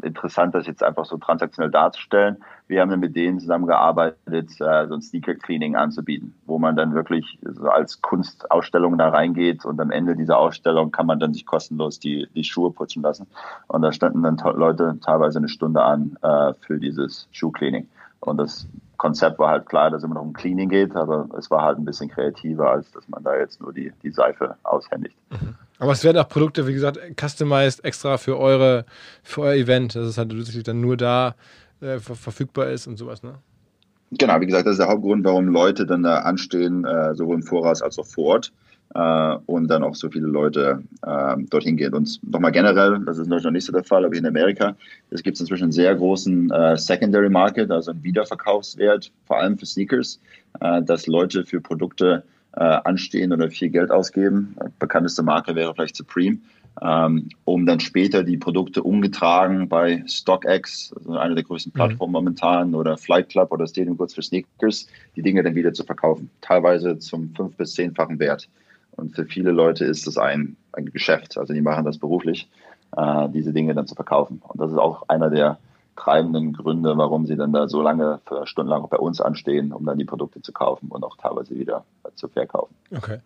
[0.04, 2.38] interessant, das jetzt einfach so transaktionell darzustellen.
[2.68, 6.94] Wir haben dann mit denen zusammengearbeitet, äh, so ein Sneaker Cleaning anzubieten, wo man dann
[6.94, 11.46] wirklich so als Kunstausstellung da reingeht und am Ende dieser Ausstellung kann man dann sich
[11.46, 13.28] kostenlos die, die Schuhe putzen lassen.
[13.68, 17.88] Und da standen dann Leute teilweise eine Stunde an äh, für dieses Schuhcleaning.
[18.20, 18.68] Und das
[18.98, 21.78] Konzept war halt klar, dass es immer noch um Cleaning geht, aber es war halt
[21.78, 25.16] ein bisschen kreativer, als dass man da jetzt nur die, die Seife aushändigt.
[25.30, 25.56] Mhm.
[25.80, 28.86] Aber es werden auch Produkte, wie gesagt, customized extra für eure,
[29.24, 31.36] für euer Event, dass es halt wirklich dann nur da
[31.82, 33.36] äh, verfügbar ist und sowas, ne?
[34.12, 37.44] Genau, wie gesagt, das ist der Hauptgrund, warum Leute dann da anstehen, äh, sowohl im
[37.44, 38.54] Voraus als auch vor Ort
[38.94, 41.94] äh, und dann auch so viele Leute äh, dorthin gehen.
[41.94, 44.76] Und nochmal generell, das ist noch nicht so der Fall, aber in Amerika,
[45.12, 49.66] es gibt inzwischen einen sehr großen äh, Secondary Market, also einen Wiederverkaufswert, vor allem für
[49.66, 50.20] Sneakers,
[50.62, 52.24] äh, dass Leute für Produkte
[52.56, 54.56] äh, anstehen oder viel Geld ausgeben.
[54.80, 56.40] Bekannteste Marke wäre vielleicht Supreme.
[56.80, 61.76] Ähm, um dann später die Produkte umgetragen bei StockX, also eine der größten mhm.
[61.76, 62.14] Plattformen mhm.
[62.14, 66.30] momentan, oder Flight Club oder Stadium Goods für Sneakers, die Dinge dann wieder zu verkaufen.
[66.42, 68.48] Teilweise zum fünf- bis zehnfachen Wert.
[68.98, 71.38] Und für viele Leute ist das ein, ein Geschäft.
[71.38, 72.50] Also die machen das beruflich,
[72.96, 74.42] äh, diese Dinge dann zu verkaufen.
[74.46, 75.60] Und das ist auch einer der
[75.96, 80.06] treibenden Gründe, warum sie dann da so lange, stundenlang bei uns anstehen, um dann die
[80.06, 81.86] Produkte zu kaufen und auch teilweise wieder
[82.16, 82.76] zu verkaufen.
[82.96, 83.20] Okay.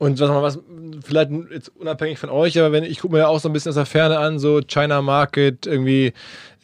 [0.00, 0.58] Und was mal was,
[1.04, 3.68] vielleicht jetzt unabhängig von euch, aber wenn ich gucke mir ja auch so ein bisschen
[3.68, 6.14] aus der Ferne an, so China Market, irgendwie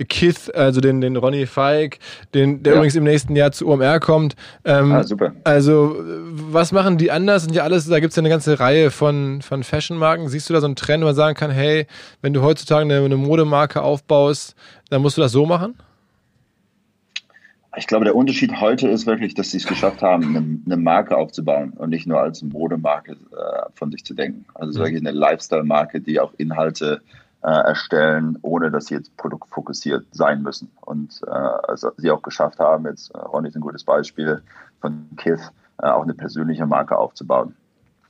[0.09, 1.99] Kith, also den, den Ronny Feig,
[2.33, 2.79] den, der ja.
[2.79, 4.37] übrigens im nächsten Jahr zu OMR kommt.
[4.65, 5.35] Ähm, ah, super.
[5.45, 7.43] Also, was machen die anders?
[7.43, 10.29] Sind ja alles, da gibt es ja eine ganze Reihe von, von Fashion-Marken.
[10.29, 11.87] Siehst du da so einen Trend, wo man sagen kann, hey,
[12.23, 14.55] wenn du heutzutage eine, eine Modemarke aufbaust,
[14.89, 15.75] dann musst du das so machen?
[17.77, 21.17] Ich glaube, der Unterschied heute ist wirklich, dass sie es geschafft haben, eine, eine Marke
[21.17, 24.47] aufzubauen und nicht nur als Modemarke äh, von sich zu denken.
[24.55, 24.85] Also mhm.
[24.85, 27.03] wirklich eine Lifestyle-Marke, die auch Inhalte
[27.43, 30.71] äh, erstellen, ohne dass sie jetzt produktfokussiert sein müssen.
[30.81, 34.43] Und äh, also sie auch geschafft haben, jetzt äh, Ronny ist ein gutes Beispiel
[34.81, 35.53] von Kith,
[35.83, 37.55] äh, auch eine persönliche Marke aufzubauen.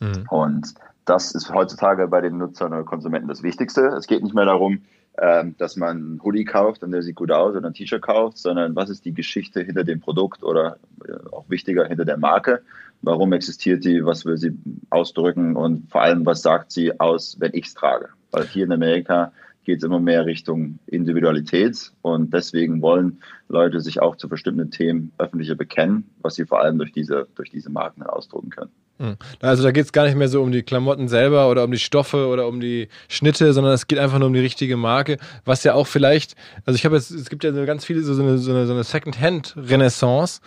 [0.00, 0.26] Mhm.
[0.30, 0.74] Und
[1.06, 3.88] das ist heutzutage bei den Nutzern oder Konsumenten das Wichtigste.
[3.88, 4.80] Es geht nicht mehr darum,
[5.16, 8.76] dass man einen Hoodie kauft und der sieht gut aus oder ein T-Shirt kauft, sondern
[8.76, 12.62] was ist die Geschichte hinter dem Produkt oder äh, auch wichtiger hinter der Marke?
[13.02, 14.04] Warum existiert die?
[14.04, 14.58] Was will sie
[14.90, 15.56] ausdrücken?
[15.56, 18.10] Und vor allem, was sagt sie aus, wenn ich es trage?
[18.30, 19.32] Weil hier in Amerika
[19.64, 25.12] geht es immer mehr Richtung Individualität und deswegen wollen Leute sich auch zu bestimmten Themen
[25.18, 28.70] öffentlicher bekennen, was sie vor allem durch diese, durch diese Marken ausdrücken können.
[28.98, 29.16] Hm.
[29.40, 31.78] Also da geht es gar nicht mehr so um die Klamotten selber oder um die
[31.78, 35.64] Stoffe oder um die Schnitte, sondern es geht einfach nur um die richtige Marke, was
[35.64, 36.34] ja auch vielleicht,
[36.64, 38.84] also ich habe jetzt, es gibt ja ganz viele so eine, so eine, so eine
[38.84, 40.40] Second-Hand-Renaissance,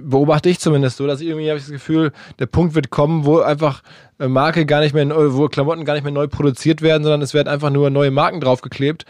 [0.00, 3.24] beobachte ich zumindest so, dass ich irgendwie habe ich das Gefühl, der Punkt wird kommen,
[3.24, 3.82] wo einfach
[4.18, 7.34] äh, Marke gar nicht mehr, wo Klamotten gar nicht mehr neu produziert werden, sondern es
[7.34, 9.04] werden einfach nur neue Marken draufgeklebt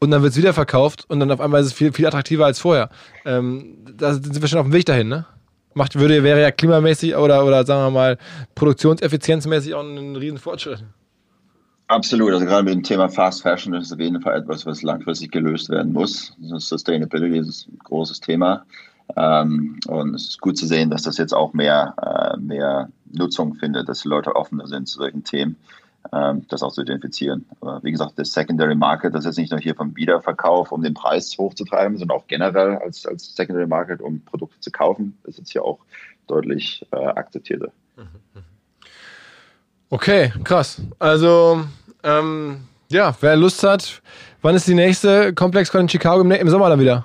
[0.00, 2.46] und dann wird es wieder verkauft und dann auf einmal ist es viel, viel attraktiver
[2.46, 2.90] als vorher.
[3.24, 5.26] Ähm, da sind wir schon auf dem Weg dahin, ne?
[5.74, 8.18] Macht, würde, wäre ja klimamäßig oder, oder sagen wir mal
[8.54, 10.84] produktionseffizienzmäßig auch ein Riesenfortschritt.
[11.88, 14.82] Absolut, also gerade mit dem Thema Fast Fashion ist es auf jeden Fall etwas, was
[14.82, 16.34] langfristig gelöst werden muss.
[16.40, 18.64] Sustainability ist ein großes Thema.
[19.16, 23.54] Ähm, und es ist gut zu sehen, dass das jetzt auch mehr, äh, mehr Nutzung
[23.54, 25.56] findet, dass die Leute offener sind zu solchen Themen.
[26.14, 27.46] Ähm, das auch zu identifizieren.
[27.60, 30.94] Aber wie gesagt, das Secondary Market, das ist nicht nur hier vom Wiederverkauf, um den
[30.94, 35.50] Preis hochzutreiben, sondern auch generell als, als Secondary Market, um Produkte zu kaufen, ist jetzt
[35.50, 35.78] hier auch
[36.28, 37.72] deutlich äh, akzeptierter.
[39.90, 40.80] Okay, krass.
[40.98, 41.64] Also,
[42.02, 44.02] ähm, ja, wer Lust hat,
[44.42, 47.04] wann ist die nächste Complex in Chicago im, im Sommer dann wieder?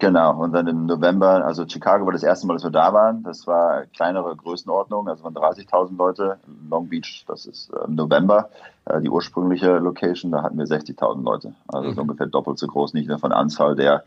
[0.00, 3.24] Genau, und dann im November, also Chicago war das erste Mal, dass wir da waren.
[3.24, 6.38] Das war kleinere Größenordnung, also von 30.000 Leute.
[6.70, 8.48] Long Beach, das ist äh, im November,
[8.84, 11.54] äh, die ursprüngliche Location, da hatten wir 60.000 Leute.
[11.66, 11.98] Also mhm.
[11.98, 14.04] ungefähr doppelt so groß, nicht nur von Anzahl der,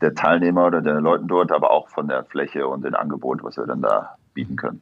[0.00, 3.56] der Teilnehmer oder der Leute dort, aber auch von der Fläche und dem Angebot, was
[3.56, 4.80] wir dann da bieten können.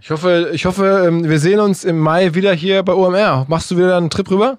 [0.00, 3.46] Ich hoffe, ich hoffe, ähm, wir sehen uns im Mai wieder hier bei OMR.
[3.48, 4.58] Machst du wieder einen Trip rüber?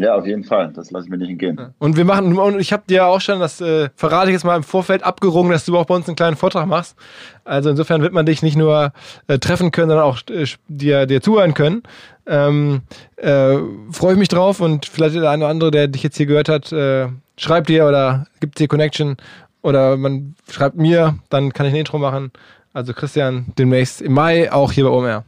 [0.00, 0.72] Ja, auf jeden Fall.
[0.74, 1.60] Das lasse ich mir nicht entgehen.
[1.78, 4.56] Und wir machen, und ich habe dir auch schon, das äh, verrate ich jetzt mal
[4.56, 6.96] im Vorfeld, abgerungen, dass du auch bei uns einen kleinen Vortrag machst.
[7.44, 8.92] Also insofern wird man dich nicht nur
[9.26, 11.82] äh, treffen können, sondern auch äh, dir, dir zuhören können.
[12.26, 12.80] Ähm,
[13.16, 13.58] äh,
[13.90, 16.48] Freue ich mich drauf und vielleicht der eine oder andere, der dich jetzt hier gehört
[16.48, 19.18] hat, äh, schreibt dir oder gibt dir Connection
[19.60, 22.32] oder man schreibt mir, dann kann ich ein Intro machen.
[22.72, 25.24] Also Christian, demnächst im Mai auch hier bei OMR.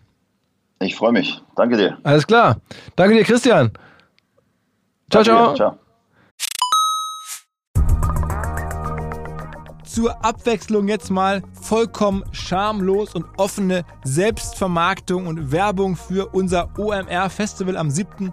[0.80, 1.42] Ich freue mich.
[1.56, 1.98] Danke dir.
[2.04, 2.56] Alles klar.
[2.96, 3.72] Danke dir, Christian.
[5.12, 5.54] Ciao, ciao.
[5.54, 5.78] ciao.
[9.84, 17.76] Zur Abwechslung jetzt mal vollkommen schamlos und offene Selbstvermarktung und Werbung für unser OMR Festival
[17.76, 18.32] am 7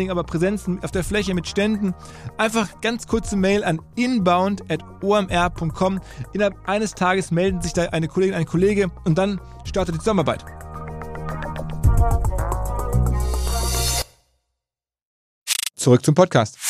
[0.00, 1.94] Dingen aber Präsenzen auf der Fläche, mit Ständen.
[2.36, 6.00] Einfach ganz kurze Mail an inbound.omr.com.
[6.32, 10.44] Innerhalb eines Tages melden sich da eine Kollegin, ein Kollege und dann startet die Zusammenarbeit.
[15.76, 16.69] Zurück zum Podcast.